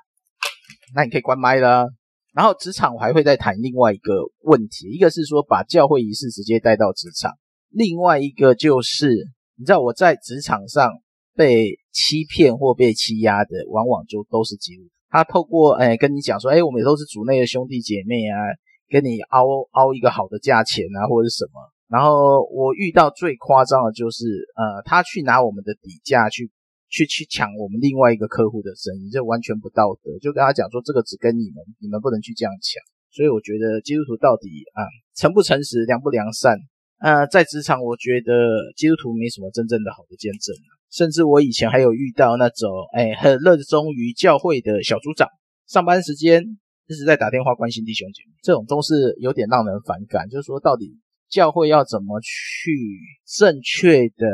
[0.95, 1.89] 那你可以关麦了。
[2.33, 4.13] 然后职场我还会再谈另外一个
[4.43, 7.33] 问题，一个是说把教会仪式直接带到职场，
[7.69, 9.09] 另外一个就是
[9.57, 10.89] 你知道我在职场上
[11.35, 14.89] 被欺骗或被欺压的，往往就都是基督徒。
[15.09, 18.37] 他透过哎跟你讲说，哎我们都是主内的兄弟姐妹啊，
[18.89, 24.25] 跟你凹凹一个好的价钱啊或者是什么，然后我遇到最夸张的就是，
[24.55, 26.49] 呃，他去拿我们的底价去
[26.89, 30.17] 去去抢我们另外一个客户的生意，这完全不道德。
[30.19, 32.81] 就跟他讲说，这个只跟你们，你们不能去这样抢。
[33.11, 34.83] 所以我觉得基督徒到底啊，
[35.15, 36.57] 诚不诚实，良不良善？
[36.99, 38.33] 呃，在职场，我觉得
[38.75, 40.55] 基督徒没什么真正的好的见证。
[40.91, 45.27] 甚至我以前还有遇到那种，哎，很热衷于教会的小组长，
[45.67, 46.43] 上班时间
[46.87, 50.27] 一直在打电话关心弟兄姐妹，这种都是有点让人反感。
[50.29, 50.97] 就是说，到底
[51.29, 52.71] 教会要怎么去
[53.25, 54.25] 正确的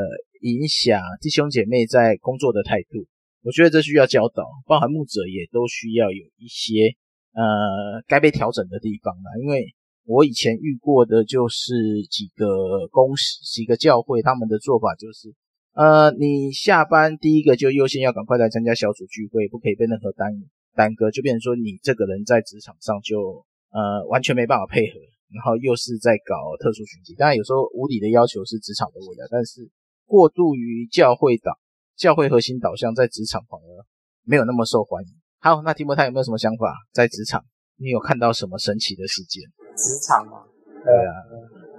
[0.42, 3.06] 影响弟兄姐妹在工作的态度？
[3.44, 6.96] 我觉得这需要教导，包含牧者也都需要有一些
[7.34, 9.74] 呃该被调整的地方啦，因为
[10.06, 15.34] 我以前遇过的就是几个公司、几个教会，他们的做法就是。
[15.74, 20.32] 呃，你下班第一个就优先要赶快来参加小组聚会，不可以被任何耽
[20.76, 25.00] 耽搁，就变成说你这个人在职场上就呃完全没办法配合，
[25.34, 27.16] 然后又是在搞特殊群体。
[27.16, 29.70] 当然有时候无理的要求是职场的为了，但是
[30.06, 31.58] 过度于教会导、
[31.96, 33.86] 教会核心导向，在职场反而
[34.24, 35.10] 没有那么受欢迎。
[35.40, 36.74] 好，那提莫他有没有什么想法？
[36.92, 37.44] 在职场
[37.78, 39.44] 你有看到什么神奇的事件？
[39.76, 40.44] 职场吗？
[40.84, 41.14] 对啊。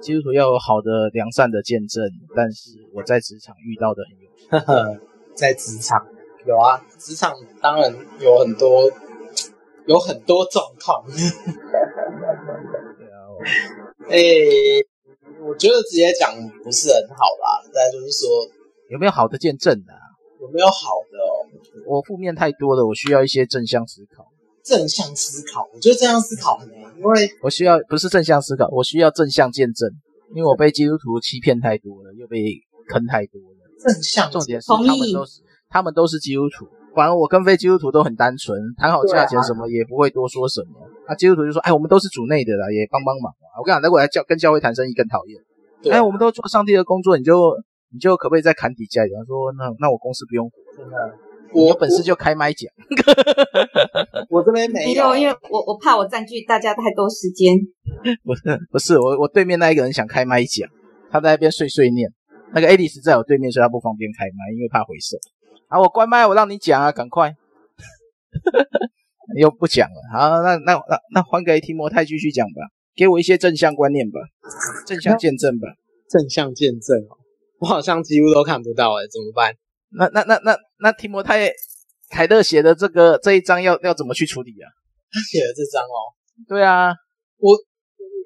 [0.02, 2.04] 基督徒要有好的良善的见证，
[2.36, 4.46] 但是我在职场遇到的很有趣。
[4.50, 5.00] 呵呵，
[5.34, 6.06] 在职场
[6.46, 8.90] 有啊，职场当然有很多
[9.86, 11.04] 有很多状况。
[14.08, 14.86] 哎、欸，
[15.42, 17.62] 我觉得直接讲不是很好啦。
[17.72, 18.28] 再就是说，
[18.90, 19.92] 有没有好的见证啊？
[20.40, 21.48] 有没有好的哦？
[21.86, 24.26] 我负面太多了，我需要一些正向思考。
[24.62, 26.78] 正向思考，我觉得正向思考很难。
[26.96, 29.90] 因为我需要不是正向思考，我需要正向见证，
[30.34, 33.48] 因为我被基督徒欺骗太多了，又被坑太多了。
[33.78, 35.42] 正向重点是他们都是
[35.74, 40.86] 他们都是基督徒，反正我跟非基督徒都很单纯，谈好价钱什么也不会多说什么。
[41.08, 45.92] 啊，基督徒就说：“哎，我们都是主内的啦，也帮帮忙啊。”我跟你讲，如果来教跟教会谈生意更讨厌。
[45.92, 47.34] 哎，我们都做上帝的工作，你就
[47.92, 49.02] 你就可不可以再砍底价？
[49.04, 50.54] 比方说，那那我公司不用活。
[50.78, 50.96] 真的。
[51.52, 52.70] 我有本事就开麦讲，
[54.30, 57.58] 我这边 没有，因为我我怕我占据大家太多时间。
[58.22, 60.70] 不是不是，我我对面那一个人想开麦讲，
[61.10, 62.08] 他在那边碎碎念。
[62.54, 65.18] 那个 Alice 在我对面，所以他不方便开麦，因为怕回声。
[65.74, 67.34] 好，我关麦，我让你讲啊，赶快。
[69.36, 72.62] 又不讲了，好，那那那那还给提摩太继续讲吧，
[72.94, 74.20] 给我一些正向观念吧，
[74.86, 75.66] 正向见证吧。
[76.08, 77.18] 正向见证哦，
[77.58, 79.56] 我好像几乎都看不到哎，怎么办？
[79.98, 81.50] 那那那那那提摩太
[82.08, 84.70] 凯勒写的这个这一章要要怎么去处理啊？
[85.10, 86.14] 他写的这章哦，
[86.46, 86.94] 对啊，
[87.38, 87.50] 我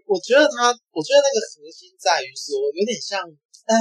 [0.04, 3.74] 我觉得他，我觉得那个核心在于说，有点像，哎，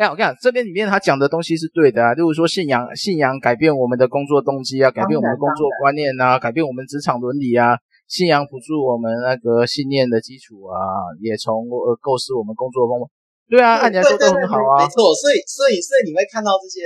[0.00, 7.76] 哎，我跟你讲，这边里面他讲的东西是对的啊，例如说信仰，信仰改变我们的工作动机啊，改变我们的工作观念啊，改变我们职场伦理啊，
[8.08, 10.80] 信仰辅助我们那个信念的基础啊，
[11.20, 13.04] 也从呃构思我们工作方法。
[13.44, 16.80] 对啊，按理来说都很好啊，没错，所以所以所以你会看到这些。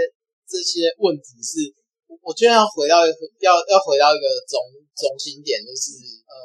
[0.45, 1.73] 这些问题是，
[2.21, 4.61] 我觉得要回到要要回到一个中
[4.93, 5.97] 中心点，就是
[6.29, 6.37] 呃，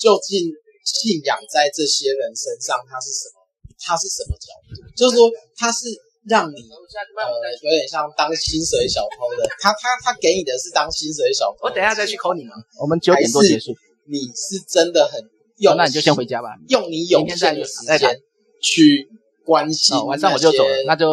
[0.00, 0.48] 究竟
[0.80, 3.44] 信仰在这些人身上，它是什么？
[3.76, 4.80] 它是什么角度？
[4.96, 5.28] 就是说，
[5.60, 5.84] 它是
[6.28, 11.66] 让你呃，有点像当薪水小偷的，他他他给你的是当薪水小偷。
[11.66, 12.52] 我等一下再去 call 你们？
[12.80, 13.72] 我们九点多结束。
[14.06, 15.20] 你是真的很
[15.58, 16.48] 用，那你就先回家吧。
[16.68, 18.20] 用你有限的时间
[18.60, 19.08] 去
[19.44, 21.06] 关心，晚上我就走了，那就。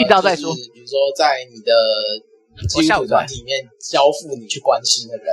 [0.00, 1.70] 遇到再说，呃就是、比如说在你的
[2.70, 5.26] 基督徒团体里面交付你去关心的人。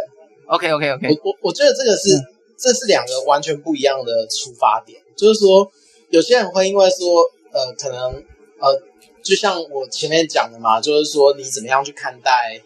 [0.45, 2.22] OK OK OK，我我我觉得这个是、嗯、
[2.59, 5.01] 这是两个完全不一样的出发点。
[5.15, 5.72] 就是说，
[6.09, 8.11] 有些人会因为说，呃，可能
[8.59, 8.78] 呃，
[9.24, 12.61] 就像我前面讲的嘛，就是说你怎么样去看待，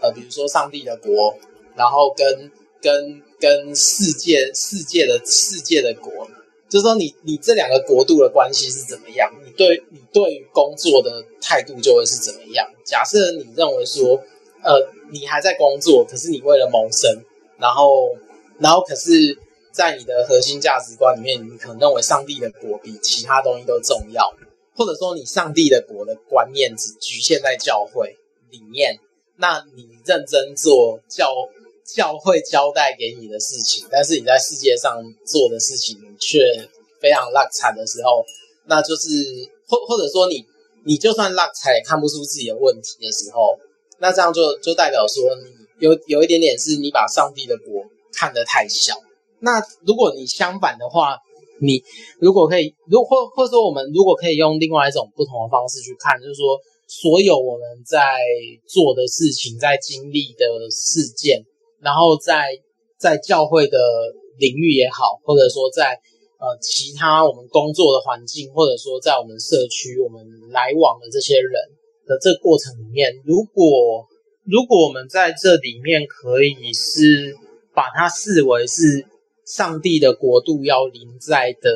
[0.00, 1.36] 呃，比如说上帝的国，
[1.76, 6.28] 然后跟跟跟世界世界的世界的国。
[6.66, 9.32] 就是说你，你这两个国度的关系是怎么样？
[9.44, 12.68] 你对你对于工作的态度就会是怎么样？
[12.84, 14.20] 假设你认为说，
[14.62, 17.22] 呃，你还在工作，可是你为了谋生，
[17.58, 18.16] 然后，
[18.58, 19.38] 然后可是，
[19.70, 24.34] 在你的核心价值观里面，你可能认为上帝的国比其他东西都重要，
[24.74, 28.16] 或者说你上帝的国的观念只局限在教会
[28.50, 28.98] 里面，
[29.36, 31.26] 那你认真做教。
[31.86, 36.40] 教会交代给你的事情，但是你在世界上做的事情却
[36.98, 38.24] 非常落惨的时候，
[38.64, 39.10] 那就是
[39.68, 40.46] 或或者说你
[40.86, 43.58] 你就算落惨也看不出自己的问题的时候，
[43.98, 48.94] 那这样就就代表说你有有一点点是你把上帝的国看得太小。
[49.40, 51.18] 那如果你相反的话，
[51.60, 51.82] 你
[52.20, 58.00] 如果可以，如或或者说我们如果可以用另外一种不同的方式去看，就是说所有我们在
[58.66, 61.44] 做的事情，在经历的事件。
[61.80, 62.48] 然后在
[62.98, 63.78] 在教会的
[64.38, 66.00] 领域也好，或者说在
[66.40, 71.52] 呃其他我们工作的环境，或者说在我们社区我们来往的这些人
[72.06, 74.08] 的这个过程里面，如果
[74.46, 77.36] 如果我们在这里面可以是
[77.74, 79.04] 把它视为是
[79.44, 81.70] 上帝的国度要临在的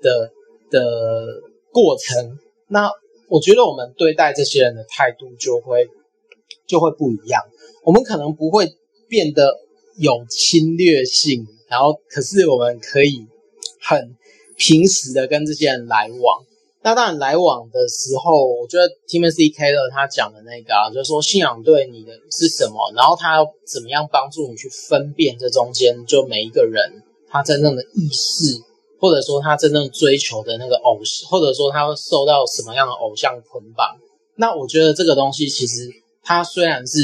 [0.00, 0.30] 的
[0.70, 1.40] 的
[1.72, 2.90] 过程，那
[3.28, 5.88] 我觉得我们对待这些人的态度就会
[6.66, 7.40] 就会不一样。
[7.82, 8.66] 我们可能不会
[9.08, 9.60] 变得
[9.96, 13.26] 有侵略性，然后可是我们可以
[13.80, 14.16] 很
[14.56, 16.44] 平时的跟这些人来往。
[16.82, 27.02] 那当然来往的时候，我觉得 Timothy Keller 他讲的那个啊，就是说信仰对你的是什么，然后他怎么样帮助你去分辨这中间就每一个人
[27.34, 28.62] 他真正的意识，
[29.00, 33.98] 或者说他真正追求的那个偶像，或者说他会受到什么样的偶像捆绑。
[34.36, 35.90] 那我觉得这个东西其实。
[36.26, 36.98] 他虽然是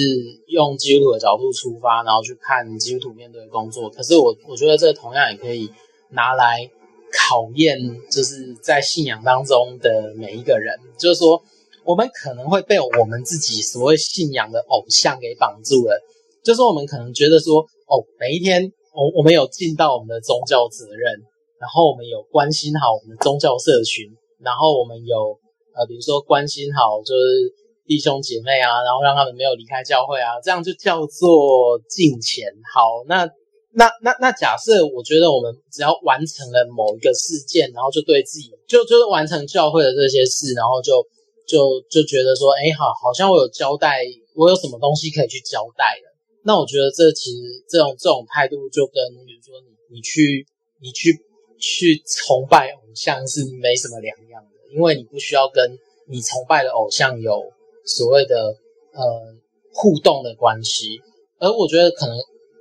[0.46, 5.70] 用基督徒的角度出发，然后去看基督徒面对的工作，可是我我觉得这同样也可以
[6.08, 6.70] 拿来
[7.12, 7.78] 考验，
[8.10, 10.74] 就是在信仰当中的每一个人。
[10.96, 11.42] 就是说，
[11.84, 16.02] 我们可能会被我们自己所谓信仰的偶像给绑住了。
[16.42, 21.24] 就是，我们可能觉得说，哦，每一天我我们有尽到我们的宗教责任，
[21.56, 24.12] 然后我们有关心好我们的宗教社群，
[24.44, 25.40] 然后我们有
[25.72, 27.56] 呃，比如说关心好就是。
[27.90, 32.46] 弟兄姐妹啊，然后让他们没有离开教会啊，这样就叫做敬虔。
[32.72, 33.26] 好，那
[33.74, 41.02] 那那那假设，我觉得我们只要完成了某一个事件，然后就对自己就就是完成教会的这些事，然后就
[41.48, 46.09] 就就觉得说，哎，好，好像我有交代，我有什么东西可以去交代的。
[46.42, 48.94] 那我觉得这其实这种这种态度，就跟
[49.26, 50.46] 比如说你你去
[50.80, 51.12] 你去
[51.58, 57.52] 去崇拜偶像是没什么两样的，因为你不需要跟你崇拜的偶像有。
[57.82, 58.54] 所谓的
[58.92, 59.34] 呃
[59.72, 61.00] 互动的关系，
[61.38, 62.14] 而我觉得可能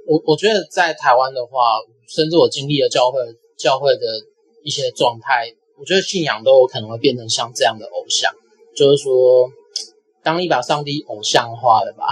[0.08, 1.78] 我我觉得在台湾的话，
[2.08, 3.20] 甚至我经历了教会
[3.58, 4.06] 教会的
[4.64, 8.34] 一些状态，我觉得信仰都有可能会变成像这样的偶像，
[8.74, 9.52] 就是说，
[10.24, 12.08] 当你把上帝偶像化了吧，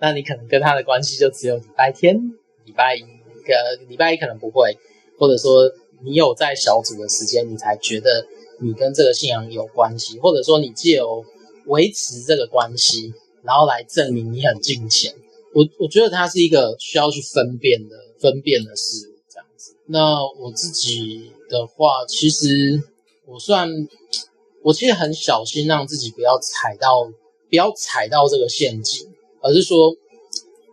[0.00, 2.16] 那你可能跟他的关系就只有礼拜天、
[2.64, 4.76] 礼拜一，个礼拜一可能不会，
[5.18, 5.70] 或者说
[6.04, 8.26] 你有在小组的时间，你才觉得
[8.60, 11.24] 你跟这个信仰有关系，或者说你借由
[11.66, 15.14] 维持这个关系，然后来证明你很敬虔。
[15.54, 19.74] 我我觉得它是一个需要去分辨的分辨的事物，这样子。
[19.86, 22.82] 那我自己的话，其实
[23.26, 23.68] 我算
[24.62, 27.04] 我其实很小心，让自己不要踩到
[27.48, 29.08] 不要踩到这个陷阱，
[29.40, 29.96] 而是说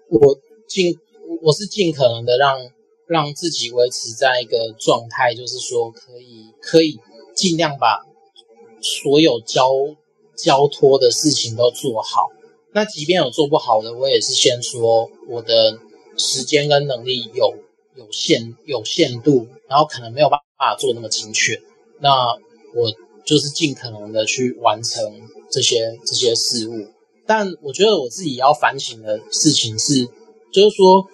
[0.10, 0.98] 我尽
[1.42, 2.60] 我是尽可能的让
[3.08, 7.00] 让自己维持在一个状态，就是说可以可以
[7.36, 8.06] 尽量把
[8.82, 9.70] 所有交。
[10.38, 12.30] 交托的事情都做好，
[12.74, 15.80] 那即便有做不好的，我也是先说我的
[16.18, 17.56] 时间跟能力有
[17.96, 21.62] 有限有限度，然后可能没有办法做那么精确，
[22.02, 22.34] 那
[22.74, 22.92] 我
[23.24, 26.90] 就是尽可能的去完成这些这些事物。
[27.26, 30.08] 但我觉得我自己要反省的事情是，
[30.52, 31.08] 就是说，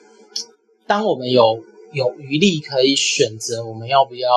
[0.87, 4.29] 当我们有有余力可以选择我们要不要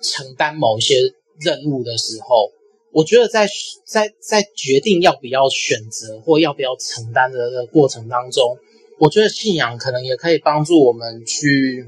[0.00, 0.96] 承担某一些
[1.40, 2.52] 任务的时候。
[2.90, 3.46] 我觉得在
[3.84, 8.56] 在在决定要不要选择或要不要承担的过程当中，
[8.98, 11.86] 我觉得信仰可能也可以帮助我们去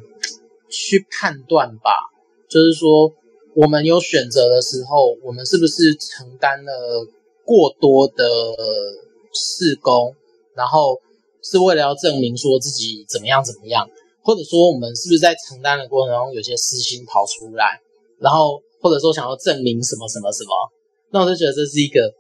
[0.69, 1.91] 去判断吧。
[2.51, 3.13] 就是说，
[3.57, 7.07] 我们有选择的时候，我们是不是承担了
[7.47, 8.15] 过多的
[9.33, 10.15] 试工，
[10.55, 10.99] 然后
[11.43, 13.89] 是为了要证明说自己怎么样怎么样，
[14.23, 17.81] 或者说我们是不是在承担的过程中有些私心跑出来，
[18.19, 20.51] 然后或者说想要证明什么什么什么。
[21.13, 22.13] 那我就觉得这是一个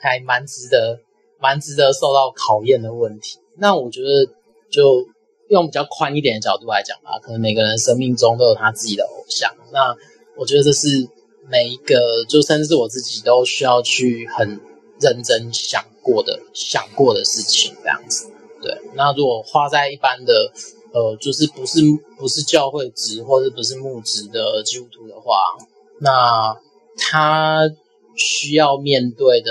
[0.00, 0.98] 还蛮值得、
[1.40, 3.38] 蛮值得受到考验的问题。
[3.56, 4.26] 那我觉得，
[4.70, 5.06] 就
[5.48, 9.54] 用比较宽一点的角度来讲吧，可能每个人生命中都有他自己的偶像。
[9.72, 9.94] 那
[10.36, 10.88] 我觉得这是
[11.48, 14.58] 每一个，就甚至是我自己都需要去很
[15.02, 18.30] 认真想过的、想过的事情，这样子。
[18.62, 18.80] 对。
[18.94, 20.32] 那如果花在一般的，
[20.94, 21.80] 呃，就是不是
[22.16, 25.34] 不是教会职或者不是牧职的基督徒的话，
[26.00, 26.56] 那
[26.96, 27.68] 他。
[28.14, 29.50] 需要面对的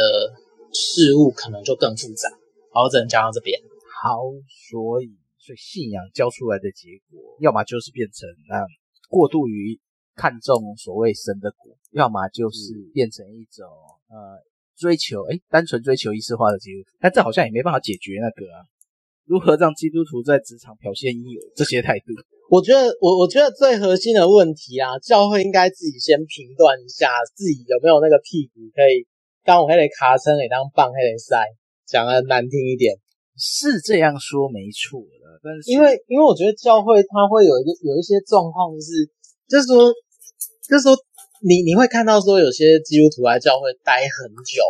[0.72, 2.30] 事物可能就更复杂。
[2.72, 3.60] 好，我只能讲到这边。
[4.04, 4.22] 好，
[4.70, 8.64] 所以所以信仰教出来的结果，要么就是变成那
[9.10, 9.80] 过度于
[10.14, 13.66] 看重所谓神的果，要么就是变成一种
[14.14, 14.38] 呃
[14.82, 16.90] 追求哎单纯追求仪式化的基督徒。
[17.00, 18.66] 但这好像也没办法解决那个啊，
[19.30, 22.18] 如何让基督徒在职场表现应有这些态度。
[22.50, 27.08] 我觉得，我我觉得最核心的问题啊，教会应该自己先评断一下
[27.38, 29.08] 自己有没有那个屁股可以
[29.46, 31.38] 当我还得卡撑，也当棒还得塞，
[31.86, 32.98] 讲的难听一点
[33.38, 39.08] 是这样说没错的，但是因为因为我觉得教会它会有一个有一些状况是，
[39.48, 39.88] 就是说
[40.68, 40.96] 这时候
[41.42, 44.62] 你你会看到说有些基督徒在教会待很久，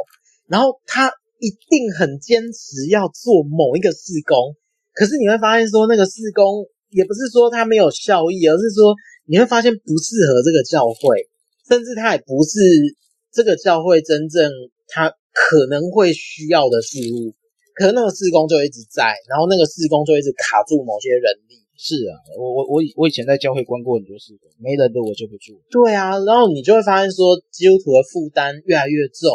[0.47, 4.55] 然后他一定很坚持要做某一个事工，
[4.93, 8.95] 可是你会发现说那个事工也不是说他没有效益，而是说
[9.28, 11.28] 你会发现不适合这个教会，
[11.67, 12.59] 甚至他也不是
[13.34, 14.51] 这个教会真正
[14.88, 17.36] 他可能会需要的事物。
[17.76, 21.61] 可是那个事工就一直在，然后那个事工就一直卡住某些人力。
[21.82, 25.57] 是啊，我我我我以前在教会关过很多事的，没人的我就不住。
[25.71, 29.34] 对啊，然后你就会发现说基督徒的负担越来越重，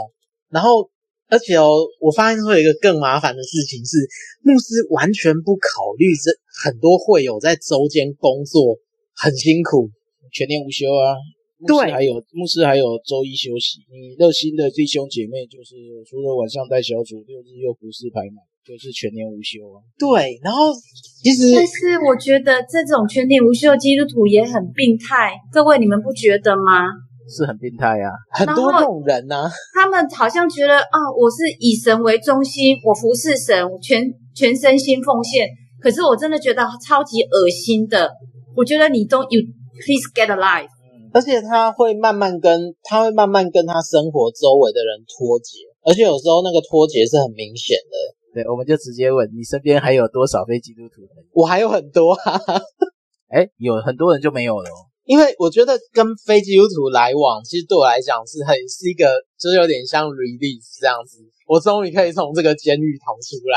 [0.49, 0.89] 然后
[1.27, 3.99] 而且哦，我发现会有一个更麻烦的事情是，
[4.47, 6.31] 牧师完全不考虑这
[6.63, 8.79] 很多会友在周间工作
[9.13, 9.91] 很辛苦，
[10.31, 11.19] 全年无休啊。
[11.67, 13.81] 对还有牧师还有周一休息。
[13.91, 15.75] 你热心的弟兄姐妹，就是
[16.07, 19.79] 除了晚上带小组，六日又服事排满，就是全年无休啊。
[19.97, 20.75] 对，然后
[21.23, 26.91] 其实，但是我觉得这种全年无休基督徒也很病态，各位你们不觉得吗？
[27.29, 34.03] 是很病态啊，很多这种人呢、啊，他们好像觉得啊，我是以神为中心，我服侍神，全
[34.35, 35.49] 全身心奉献。
[35.81, 38.11] 可是我真的觉得超级恶心的。
[38.57, 39.43] 我觉得你都 you
[39.83, 40.69] please get alive。
[41.13, 47.97] 而且他会慢慢跟他会慢慢跟他生活周围的人脱节，而且有时候那个脱节是很明显的。
[48.37, 51.09] 对，我们就直接问你身边还有多少非基督徒？
[51.33, 52.37] 我还有很多啊，
[53.33, 54.69] 哎，有很多人就没有了。
[55.09, 59.09] 因为我觉得跟非基督徒来往，其实对我来讲是很是一个，
[59.41, 61.17] 就是有点像 release 这样子。
[61.49, 63.57] 我终于可以从这个监狱逃出来。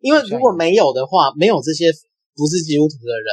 [0.00, 1.90] 因为如果没有的话，没有这些
[2.36, 3.26] 不是基督徒的人，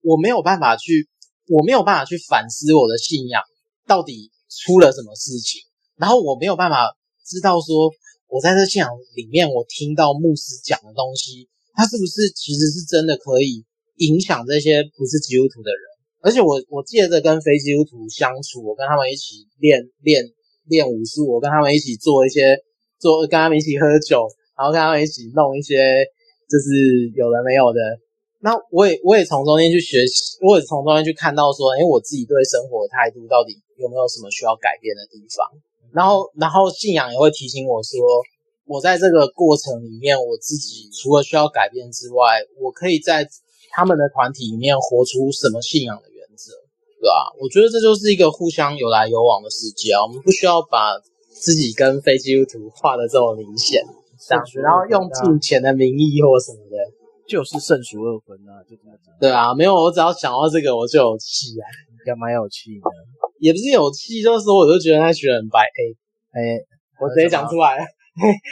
[0.00, 1.08] 我没有办法去。
[1.50, 3.42] 我没有办法去反思我的信仰
[3.84, 5.60] 到底出了什么事情，
[5.96, 6.94] 然后我没有办法
[7.26, 7.90] 知道说
[8.30, 13.66] 我在这信仰里面我听到牧师讲的东西，他是不是其实是真的可以
[13.96, 15.82] 影响这些不是基督徒的人？
[16.22, 20.22] 而且我我借着跟非基督徒相处，我跟他们一起练练
[20.68, 22.62] 练武术，我跟他们一起做一些
[23.00, 26.06] 做跟他们一起喝酒，然后跟他们一起弄一些
[26.46, 27.80] 就是有的没有的。
[28.38, 35.44] 那我也我也从中间去学习，我也从中间去看到说，诶，我自己对生活态度到底有没有什么需要改变的地方？
[35.92, 37.98] 然后，然后信仰也会提醒我说，
[38.66, 43.28] 我在这个过程里面，我自己除了需要改变之外，我可以在
[43.70, 46.52] 他们的团体里面活出什么信仰的原则，
[47.00, 47.32] 对吧？
[47.40, 53.82] 我觉得这就是一个互相有来有往的世界啊，我们不需要把自己跟非基督徒画的这么明显，
[54.28, 56.76] 这样子，然后用金钱的名义或什么的。
[57.30, 59.06] 就是圣俗二分啊，就这样子。
[59.20, 61.64] 对啊，没有，我只要想到这个，我就有气啊，
[62.04, 62.82] 干嘛有气呢？
[63.40, 65.96] 也不是有气，就是说，我就觉得那群人白黑。
[66.36, 66.60] 哎，
[67.00, 67.84] 我直接讲出来了。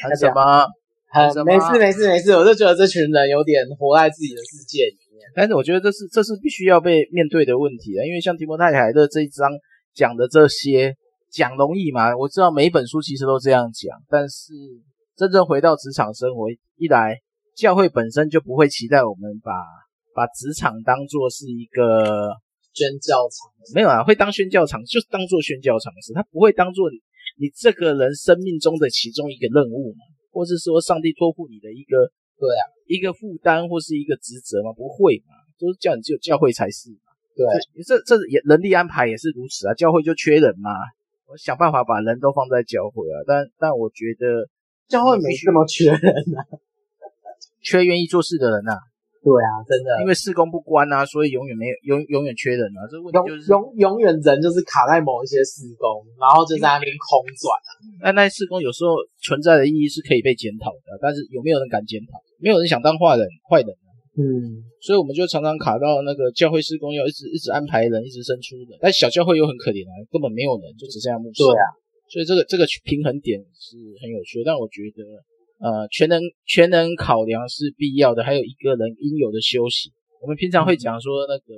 [0.02, 0.66] 很 什么？
[1.10, 5.22] 很没事没事没事，我就觉得这群人有点活在自己的世界里面。
[5.36, 9.48] 但是我觉得这是这是必须要被面对的问题啊，因为像提摩太凯的这一章
[9.94, 10.96] 讲的这些，
[11.30, 12.16] 讲容易嘛？
[12.16, 14.52] 我知道每一本书其实都这样讲，但是
[15.16, 17.18] 真正回到职场生活，一来。
[17.56, 19.52] 教会本身就不会期待我们把
[20.14, 22.30] 把职场当作是一个
[22.72, 26.96] 宣教场，没有啊，会当宣教场，就是当做宣教场的事，他不会当做你
[27.40, 30.00] 你这个人生命中的其中一个任务嘛，
[30.30, 32.62] 或是说上帝托付你的一个对啊。
[32.88, 37.44] 一个负担或是一个职责嘛，不会嘛，就是叫你只有教会才是嘛，对，
[37.84, 40.70] 这这也人力安排也是如此啊，教会就缺人嘛，
[41.28, 44.48] 我想办法把人都放在教会啊，但但我觉得
[44.88, 46.40] 教会没这么缺人啊。
[47.60, 48.80] 缺愿意做事的人呐、啊，
[49.18, 52.86] 对啊，真的，因为事工不关啊，所以永远没有永永远缺人啊。
[52.86, 57.70] 这个问题就是永永远人就是卡在某一些事工，然后就在那边空转啊。
[58.14, 62.22] 那那事工有时候存在的意义是可以被检讨的，但是有没有人敢检讨？
[62.38, 63.86] 没有人想当坏人，坏人、啊。
[64.14, 71.42] 嗯，所以我们就常常卡到那个教会事工要一直一直安排人，一直生出人，但小教会又很可怜啊，根本没有人，就只剩下牧师。
[71.42, 71.66] 对啊，
[72.06, 75.02] 所以这个这个平衡点是很有趣，但我觉得。
[75.58, 79.90] 呃，全能全能考量是必要的，还有一个人应有的休息。
[80.22, 81.54] 我们平常会讲说那个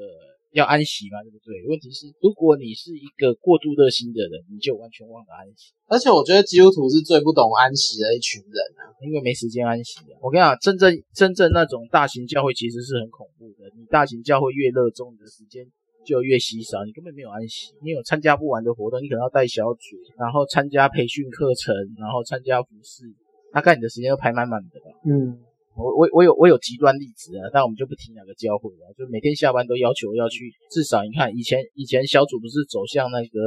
[0.53, 1.64] 要安息嘛，对不对？
[1.68, 5.72] 问题是，如果你是一个过度热心的人，你就完全忘了安息。
[5.86, 10.16] 而且我觉得基督徒是最不懂安息的一群人啊，因为没时间安息啊。
[10.20, 13.68] 我跟你讲，真正真正那种大型教会其实是很恐怖的。
[13.76, 15.64] 你大型教会越热衷你的时间
[16.05, 17.72] 就越稀少，你根本没有安息。
[17.84, 23.05] 你有参加不完的活动，你可能要带小组，然后参加培训课程，然后参加服事。
[23.53, 24.86] 大概你的时间都排满满的吧。
[25.05, 25.38] 嗯，
[25.76, 28.92] 我我我有我有极端例子啊，但我们就不提哪个教会了。
[28.96, 33.38] 就每天下班都要求要去，至少你看以前以前小组不是走向那个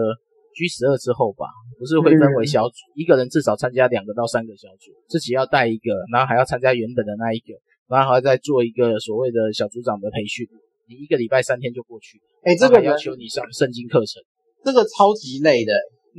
[0.56, 1.48] G 十二之后吧，
[1.80, 7.54] 不是会分为小组，嗯、一个人至少参加两个到三个小组，自己要带一个，然后还要参加原本的那一个，
[7.88, 10.48] 然后还要再做一个所谓的小组长的培训。
[10.86, 14.22] 你一个礼拜三天就过去，哎，这个要求你上圣经课程。
[14.66, 15.74] 这个超级累的，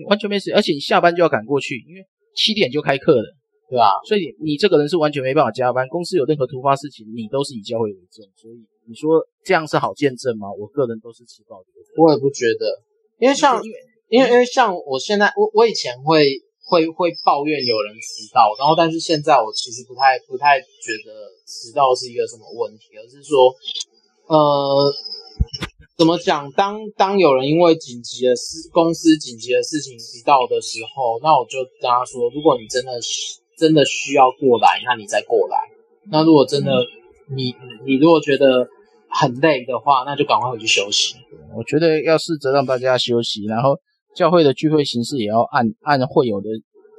[0.08, 2.04] 完全没时间，而且你下班就要赶过去，因为
[2.34, 3.36] 七点就开课了，
[3.68, 3.98] 对吧？
[4.06, 5.88] 所以你这个人是完全没办法加班。
[5.88, 8.24] 公司有任何突发事情，你都是以教会为重。
[8.36, 8.54] 所以
[8.86, 10.52] 你说这样是好见证吗？
[10.52, 11.66] 我个人都是持抱的。
[11.96, 12.66] 我也不觉得，
[13.18, 13.76] 因为像因为
[14.08, 16.26] 因为因为像我现在我我以前会
[16.64, 23.54] 会会抱怨有人迟到，然后但是现在我其实不太不太觉得迟到是一个什么问题，而是说
[24.28, 24.92] 呃。
[25.96, 26.50] 怎么讲？
[26.58, 32.98] 当当有人因为紧急的事，公司紧急的事情迟到的时候，那我就跟他说：如果你真的
[33.56, 35.56] 真的需要过来，那你再过来。
[36.10, 36.72] 那如果真的
[37.34, 37.54] 你
[37.86, 38.68] 你如果觉得
[39.08, 41.16] 很累的话，那就赶快回去休息。
[41.56, 43.78] 我觉得要试着让大家休息，然后
[44.14, 46.48] 教会的聚会形式也要按按会有的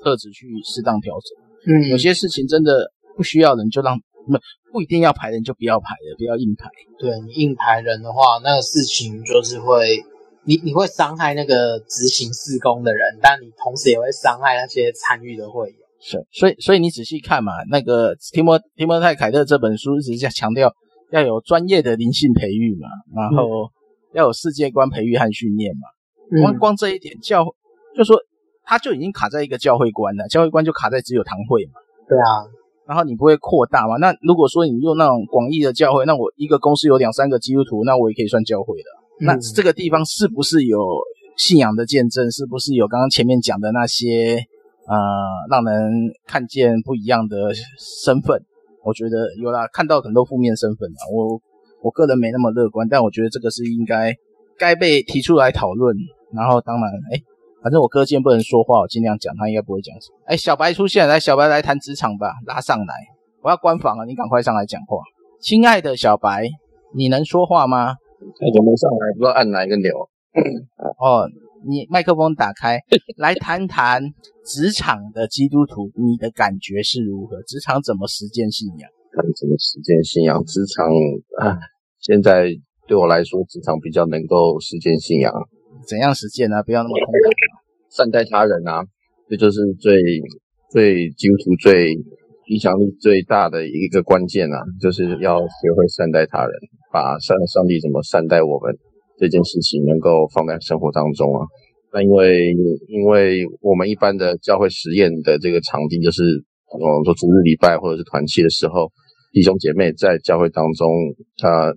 [0.04, 1.76] 特质去适当调整。
[1.76, 4.00] 嗯，有些事情真的不需要人就让。
[4.26, 4.34] 不
[4.74, 6.68] 不一定要排人就不要排了，不要硬排。
[6.98, 10.02] 对，你硬排人的话，那个事情就是会，
[10.46, 15.85] 你你会伤害那个执行事工的人，但你同时也会伤害那些参与的会友。
[16.08, 20.72] 是，所以所以你仔细看嘛，那个提摩提摩太凯特这本书一直在强调
[21.12, 23.72] 要有专业的灵性培育嘛，然后
[24.14, 25.82] 要有世界观培育和训练嘛。
[26.32, 27.44] 嗯、光光这一点教
[27.98, 28.16] 就说
[28.64, 31.74] 他就已经卡在一个教会观了，教会观就卡在只有堂会嘛。
[32.08, 32.46] 对啊。
[32.88, 33.98] 然后你不会扩大嘛？
[33.98, 38.84] 那如果说你用那种广义的教会，那我一个公司有两三个基督徒，那我也可以算教会的。
[39.22, 40.78] 嗯、那这个地方是不是有
[41.36, 42.30] 信仰的见证？
[42.30, 44.38] 是不是有刚刚前面讲的那些
[44.88, 44.96] 呃，
[45.50, 47.54] 让人看见不一样的
[48.04, 48.44] 身份？
[48.84, 51.02] 我觉得有啦，看到很多负面身份啊。
[51.14, 51.42] 我
[51.82, 54.14] 我个人没那么乐观，但我觉得这个是应该
[54.58, 55.96] 该被提出来讨论。
[56.34, 57.22] 然后当然，哎。
[57.64, 60.20] 反正我哥今天不能说话，我尽量讲，他应该不会讲什么。
[60.28, 62.94] 哎，小白出现，来，小白来谈职场吧，拉上来，
[63.42, 65.00] 我要关房了，你赶快上来讲话。
[65.42, 66.48] 亲爱的小白，
[66.94, 67.96] 你能说话吗？
[68.40, 69.90] 太久没上来，不知道按哪一个钮。
[71.00, 71.28] 哦，
[71.64, 72.80] 你麦克风打开，
[73.18, 74.04] 来谈谈
[74.46, 77.42] 职场的基督徒，你的感觉是如何？
[77.44, 78.90] 职场怎么实践信仰？
[79.12, 80.44] 看怎么实践信仰？
[80.44, 80.86] 职场
[81.40, 81.58] 啊，
[82.02, 82.50] 现在
[82.88, 85.32] 对我来说，职场比较能够实践信仰。
[85.88, 86.62] 怎样实践呢？
[86.64, 87.32] 不要那么空洞。
[87.90, 88.84] 善待他人啊，
[89.30, 90.02] 这就是最
[90.70, 91.94] 最基督徒最
[92.48, 96.54] 影响力最大的一个关键啊，就是要学会善待他人，
[96.92, 98.76] 把善上帝怎么善待我们
[99.18, 101.46] 这件事情能够放在生活当中啊。
[101.94, 102.52] 那因为
[102.88, 106.24] 因为我们一般的教会实验的这个场地，就是
[106.72, 108.92] 我们，说主日礼拜或者是团契的时候，
[109.32, 110.88] 弟兄姐妹在教会当中，
[111.42, 111.74] 呃，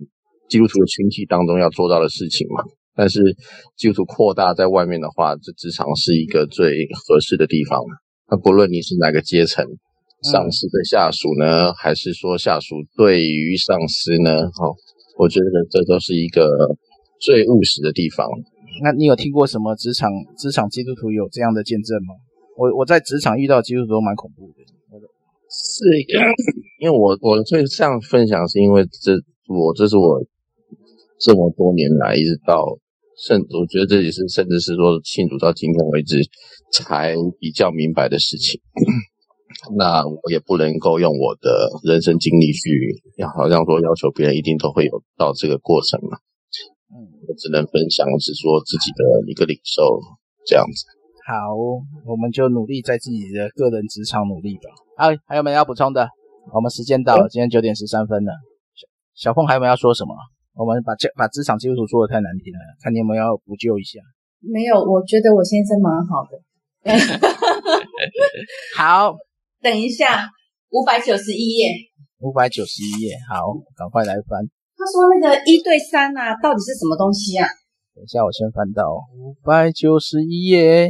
[0.49, 2.63] 基督徒的群体当中要做到的事情嘛。
[2.95, 3.21] 但是
[3.77, 7.79] 基督徒扩大在外面的话，这职场是一个最合适的地方。
[8.29, 9.63] 那不论你是哪个阶层，
[10.29, 14.41] 上司对下属呢，还是说下属对于上司呢？
[14.59, 14.75] 哦，
[15.17, 16.43] 我觉得这都是一个
[17.19, 18.27] 最务实的地方。
[18.83, 22.15] 那你有听过什么职场职场基督徒有这样的见证吗？
[22.57, 24.63] 我我在职场遇到基督徒都蛮恐怖的。
[25.51, 25.83] 是，
[26.79, 29.13] 因为我我会这样分享，是因为这
[29.47, 30.23] 我这是我
[31.19, 32.77] 这么多年来一直到。
[33.21, 36.21] 甚，我觉得这也是，甚至是说，信主到今天为止
[36.71, 38.61] 才比较明白的事情。
[39.75, 42.69] 那我也不能够用我的人生经历去，
[43.35, 46.17] 好像说要求别人一定都会有到这个过程嘛。
[47.29, 50.01] 嗯，我只能分享是说自己的一个领受
[50.45, 50.85] 这样子。
[51.27, 51.53] 好，
[52.05, 54.63] 我们就努力在自己的个人职场努力吧。
[54.97, 56.09] 好，还有没有要补充的？
[56.51, 58.33] 我们时间到了，今天九点十三分了。
[58.73, 60.15] 小小凤还有没有要说什么？
[60.55, 63.99] 我们把这把职场基督徒说的太难听了，看你有没有要补救一下。
[64.41, 66.41] 没有，我觉得我先生蛮好的。
[68.75, 69.15] 好，
[69.61, 70.31] 等一下，
[70.71, 71.67] 五百九十一页。
[72.19, 74.49] 五百九十一页，好，赶快来翻。
[74.79, 77.45] 他说那个一对三啊，到底是什么东西啊？
[77.93, 78.87] 等一下，我先翻到
[79.19, 80.89] 五百九十一页，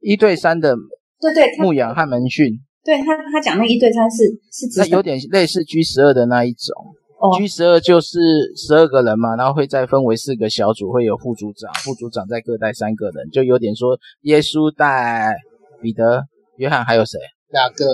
[0.00, 0.74] 一对三的
[1.20, 2.50] 对对牧羊和门训。
[2.84, 6.74] 对他，他讲那一对三是是指那有点类似 G 十二的那一种。
[7.20, 8.18] 哦 G 十二就是
[8.56, 15.36] 十二个人嘛，然后会再分为四个小组，会有副组长，副组长再各带三个人，就有点说耶稣带
[15.80, 16.24] 彼得、
[16.56, 17.18] 约翰，还有谁？
[17.52, 17.84] 雅各，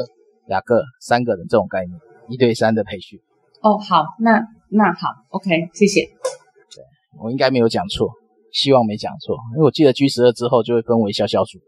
[0.49, 3.19] 雅各三个人这种概念，一对三的培训。
[3.63, 4.43] 哦，好，那
[4.77, 6.03] 那好，OK，谢谢。
[6.03, 6.83] 对，
[7.23, 8.11] 我应该没有讲错，
[8.53, 11.61] 希望没讲错，因为我记得 G 十二之后就会分为小小组，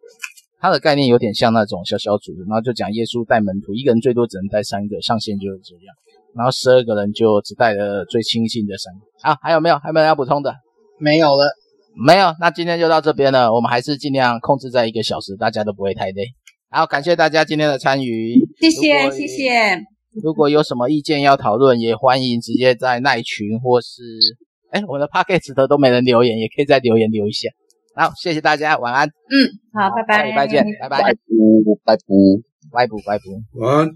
[0.59, 5.94] 它的概念有点像那种小小组，然后就讲耶稣带门徒，一个人最多只能带三个，上限就是这样。
[6.34, 9.00] 然后十二个人就只带了最亲近的三个。
[9.22, 9.78] 好，还有没有？
[9.78, 10.52] 还有没有要补充的？
[10.98, 11.46] 没有了，
[11.94, 12.34] 没有。
[12.40, 13.52] 那今天就到这边了。
[13.54, 16.24] 我们还是尽量控制在一个小时，大家都不会太累。
[16.70, 18.40] 好，感谢大家今天的参与。
[18.61, 19.95] 谢谢，谢谢。
[20.22, 24.02] 如果有什么意见要讨论，也欢迎直接在赖群或是，
[24.70, 27.48] 哎，我的 p o c k e t 的都没人留言，也可以在留言留一下。
[27.94, 29.08] 好，谢谢大家，晚安。
[29.08, 29.34] 嗯，
[29.72, 31.96] 好，拜拜，下礼拜见，拜拜，拜拜拜拜
[32.72, 33.60] 拜不拜不。
[33.60, 33.88] 晚安。